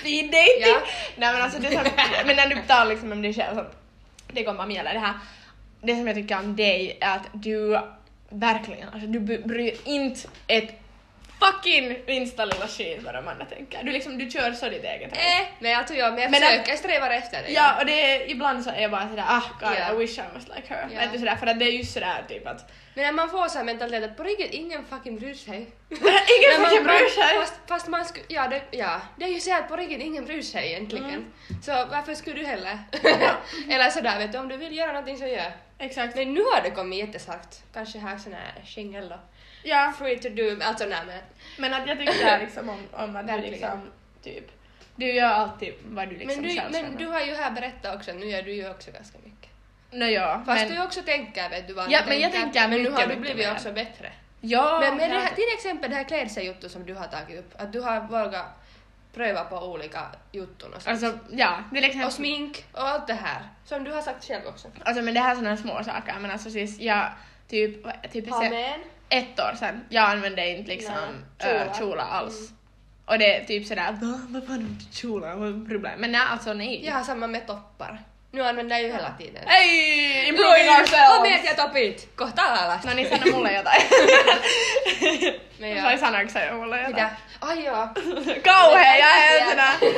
[0.00, 0.60] Speed dating!
[0.66, 0.80] Ja.
[1.16, 1.82] Nej men alltså det som,
[2.26, 3.64] men när du talar liksom om dig själv så
[4.32, 5.14] det kommer mig gälla det här.
[5.82, 7.78] Det som jag tycker om dig är att du
[8.28, 10.81] verkligen, alltså du bry- bryr inte ett
[11.44, 13.82] fucking minsta lilla skit vad de andra tänker.
[13.82, 15.20] Du liksom, du kör så ditt eget race.
[15.20, 17.50] Eh, men alltså ja, men jag Men försöker, att- jag strävar efter det.
[17.52, 19.92] Ja, och det är, ibland så är jag bara sådär ah god Ja.
[19.92, 20.88] I wish I was like her.
[20.94, 21.00] Ja.
[21.12, 23.58] Du sådär, för att det är just sådär typ att Men när man får så
[23.58, 25.56] här mentalitet att på riktigt ingen fucking bryr sig.
[25.90, 27.38] ingen man- fucking bryr sig.
[27.40, 30.24] Fast, fast man skulle, ja det, ja det är ju så att på riktigt ingen
[30.24, 31.04] bryr sig egentligen.
[31.04, 31.24] Mm.
[31.62, 32.78] Så varför skulle du heller?
[33.70, 35.52] Eller sådär vet du, om du vill göra någonting så gör.
[35.78, 36.16] Exakt.
[36.16, 39.18] Men nu har det kommit jättesagt, kanske här sån här singel då.
[39.62, 41.20] Ja, Free to do, alltså nej men.
[41.58, 43.52] men att jag tycker liksom om, om att du Verkligen.
[43.52, 43.90] liksom
[44.22, 44.50] typ
[44.96, 46.98] du gör alltid vad du liksom men du, själv men känner.
[46.98, 49.50] du har ju här berättat också, nu gör du ju också ganska mycket.
[49.90, 52.60] No, ja, Fast men, du också tänker vet du vad Ja, du men jag tänker
[52.60, 54.12] Men nu mycket, har du mycket blivit också bättre.
[54.40, 57.54] ja, men med det här, till exempel det här klädseljutton som du har tagit upp,
[57.58, 58.46] att du har vågat
[59.14, 60.00] pröva på olika
[60.32, 61.04] jutton och sånt.
[61.04, 62.06] Alltså, ja, till exempel.
[62.06, 64.68] och smink och allt det här, som du har sagt själv också.
[64.84, 67.08] Alltså men det här är sådana små saker men alltså siis jag
[67.48, 68.78] typ, typ med.
[69.08, 70.94] Ett år sedan, jag använde inte liksom
[71.44, 72.36] Nej, äh, alls.
[72.38, 72.56] Mm.
[73.04, 76.00] Och det är typ sådär, va, vad fan är det kjolar, vad är problem?
[76.00, 76.84] Men nej alltså nej.
[76.86, 78.02] Jag har samma med toppar.
[78.30, 79.42] Nu använder jag ju hela tiden.
[79.46, 80.28] Hej!
[80.28, 81.26] Improving Kom ourselves!
[81.26, 82.16] igen jag topit!
[82.16, 82.84] Kohta alas!
[82.84, 83.82] No niin, sano mulle jotain.
[85.58, 85.98] Men Sai ja.
[85.98, 86.94] sanoiko sä mulle jotain?
[86.94, 87.10] Mitä?
[87.40, 87.88] Ai joo.
[88.44, 89.50] Kauhea, jag är Ja.
[89.50, 89.90] sådär.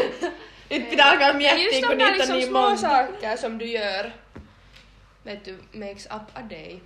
[0.70, 2.80] Nyt pitää alkaa miettiä, just kun de där niitä on liksom niin små monta.
[2.80, 4.12] saker som du gör,
[5.24, 6.80] vet du, makes up a day.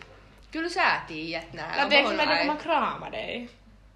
[0.51, 1.83] Kyllä sä tiedät nää.
[1.83, 3.49] No tiedätkö mä kun mä kraama dig?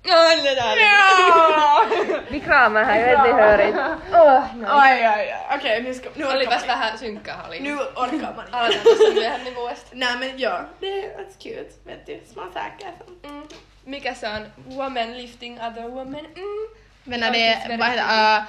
[0.06, 0.78] No, det där.
[0.78, 2.28] Ja!
[2.30, 3.96] Vi kramar här, jag vet ni hör inte.
[4.12, 7.60] Oh, Ai ai ai, okej nu ska, nu orkar Olipas vähän synkkä oli.
[7.60, 8.56] Nu orkar man inte.
[8.58, 9.88] Aloitetaan tuosta myöhemmin nivåesta.
[9.92, 11.70] Nej men ja, det är that's cute.
[11.86, 12.92] Vet du, små saker.
[13.24, 13.48] Mm.
[13.84, 14.52] Mikä se on?
[14.76, 16.26] Woman lifting other woman.
[16.36, 16.68] Mm.
[17.04, 18.44] Men när det det är är, vad heter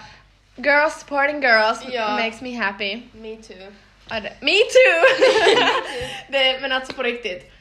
[0.55, 2.09] Girls supporting girls Ja.
[2.09, 2.95] makes me happy.
[3.13, 3.71] Me too.
[4.41, 5.03] Me too!
[6.29, 7.52] det, men alltså på riktigt.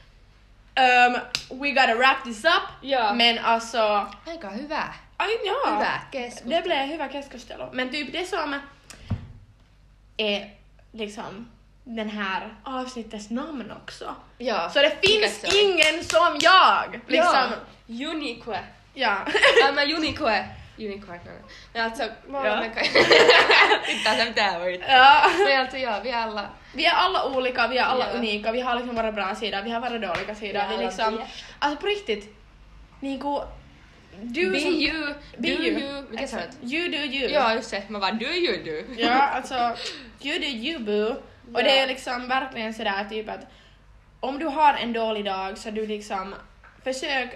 [0.77, 1.21] Um,
[1.61, 2.63] we gotta wrap this up.
[2.83, 3.13] Ja.
[3.13, 4.95] Men alltså, Aika hyvä.
[5.19, 5.71] aj, ja.
[5.75, 6.51] Hyvä keskustelu.
[6.51, 7.65] Det blev hyvä keskustelu.
[7.73, 8.55] Men typ det som
[10.19, 10.51] är
[10.93, 11.49] liksom
[11.85, 14.15] den här avsnittets namn också.
[14.39, 14.71] Ja.
[14.71, 17.01] Så det finns ingen som jag!
[17.07, 17.51] Liksom,
[17.87, 18.11] Ja.
[18.11, 18.59] Unique.
[18.95, 19.17] ja.
[19.65, 20.45] I'm a unique.
[20.79, 21.19] Unicorn.
[21.75, 22.03] Men alltså,
[22.33, 22.61] Ja.
[22.61, 22.71] med
[23.87, 24.81] Pitää se mitä voit.
[24.89, 25.31] ja.
[25.47, 26.49] Men alltså ja, vi alla.
[26.75, 28.19] Vi är alla olika, vi är alla Ja.
[28.19, 30.63] unika, vi har liksom våra bra sidor, vi har våra dåliga sidor.
[30.69, 31.45] Vi är liksom, bäst.
[31.59, 32.37] alltså på riktigt,
[33.01, 33.43] niinku,
[34.23, 34.71] du Be som...
[34.73, 35.81] you, Be do you.
[35.81, 36.03] you.
[36.11, 36.73] Mikä sä olet?
[36.73, 37.31] You do you.
[37.31, 37.83] Ja, just det.
[37.89, 38.93] Man bara do you do.
[39.03, 39.55] Ja, alltså,
[40.23, 41.17] you do you boo.
[41.55, 41.65] Och Ja.
[41.65, 43.41] det är liksom verkligen sådär typ att
[44.21, 46.35] om du har en dålig dag så du liksom
[46.85, 47.29] försök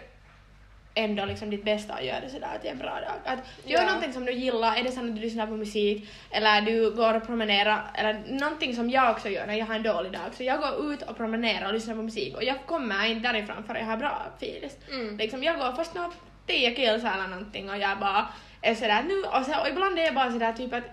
[0.99, 3.15] ändå liksom ditt bästa att göra det sådär till en bra dag.
[3.25, 3.87] Att gör Ja.
[3.87, 7.15] någonting som du gillar, är det så att du lyssnar på musik eller du går
[7.15, 10.21] och promenerar eller någonting som jag också gör när jag har en dålig dag.
[10.37, 13.65] Så jag går ut och promenerar och lyssnar på musik och jag kommer inte därifrån
[13.67, 14.77] förrän jag har bra filis.
[14.91, 15.17] Mm.
[15.17, 16.11] Liksom jag går först några
[16.47, 18.29] tio kilsar eller någonting och jag bara
[18.63, 20.85] är sådär nu och, så, och ibland är jag bara sådär typ att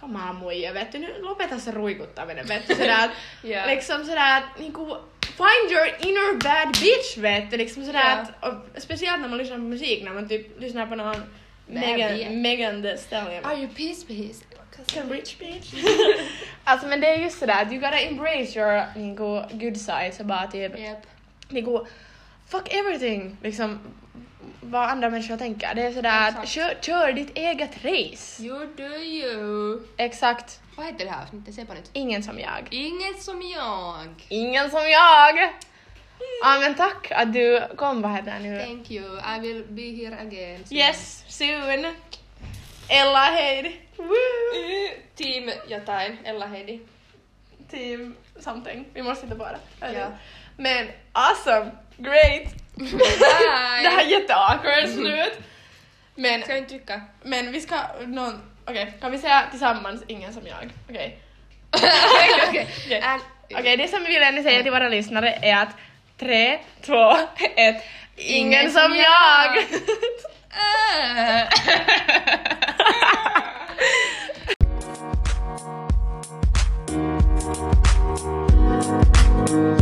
[0.00, 3.10] Come on muija, vet du, nu lopeta se ruikuttaminen, vet du, sådär
[3.42, 3.66] Ja.
[3.66, 4.96] liksom sådär niinku,
[5.36, 8.48] find your inner bad bitch, vet du, liksom sådär Ja.
[8.48, 11.16] att, speciellt när man lyssnar på musik, när man typ lyssnar på någon
[11.66, 12.42] Megan.
[12.42, 13.44] Megan Thee Stallion.
[13.44, 14.44] Are you peace peace?
[14.86, 15.74] Some rich bitch.
[16.64, 20.24] alltså men det är just sådär att you gotta embrace your niinku, good side, så
[20.24, 20.98] bara typ Yep.
[21.48, 21.86] niinku,
[22.48, 23.78] fuck everything, liksom
[24.60, 25.74] vad andra människor tänker.
[25.74, 26.48] Det är sådär att Exakt.
[26.48, 28.42] kör, kör ditt eget race.
[28.42, 29.80] You do you.
[29.96, 30.60] Exakt.
[30.76, 31.54] Vad heter det här avsnittet?
[31.54, 31.90] Säg på nytt.
[31.92, 32.68] Ingen som jag.
[32.70, 34.08] Inget som jag.
[34.28, 35.52] Ingen som jag!
[36.42, 38.58] Ja men tack att du kom, vad heter det nu?
[38.64, 39.18] Thank you.
[39.36, 40.64] I will be here again.
[40.64, 40.78] soon.
[40.78, 41.94] Yes, soon!
[42.88, 43.80] Ella Heidi!
[43.96, 44.06] Woo!
[45.14, 46.18] Team jotain.
[46.24, 46.80] Ella Heidi.
[47.70, 48.84] Team something.
[48.94, 49.44] Vi måste hitta på
[49.80, 49.92] det.
[49.92, 50.06] Ja.
[50.56, 51.70] Men awesome!
[51.96, 52.54] Great!
[53.82, 55.38] Det här är jätteawkward slut.
[56.14, 57.02] Men, Ska vi inte trycka?
[57.22, 60.70] men vi ska, någon, Okej, okay, kan vi säga tillsammans ingen som jag?
[60.88, 61.18] Okej.
[61.70, 61.80] Okay.
[62.48, 62.66] Okej,
[63.60, 65.76] okay, det som vi vill ännu säga till våra lyssnare är att
[66.18, 67.16] tre, två,
[67.56, 67.84] ett.
[68.16, 69.56] Ingen, som jag!
[70.98, 71.48] jag.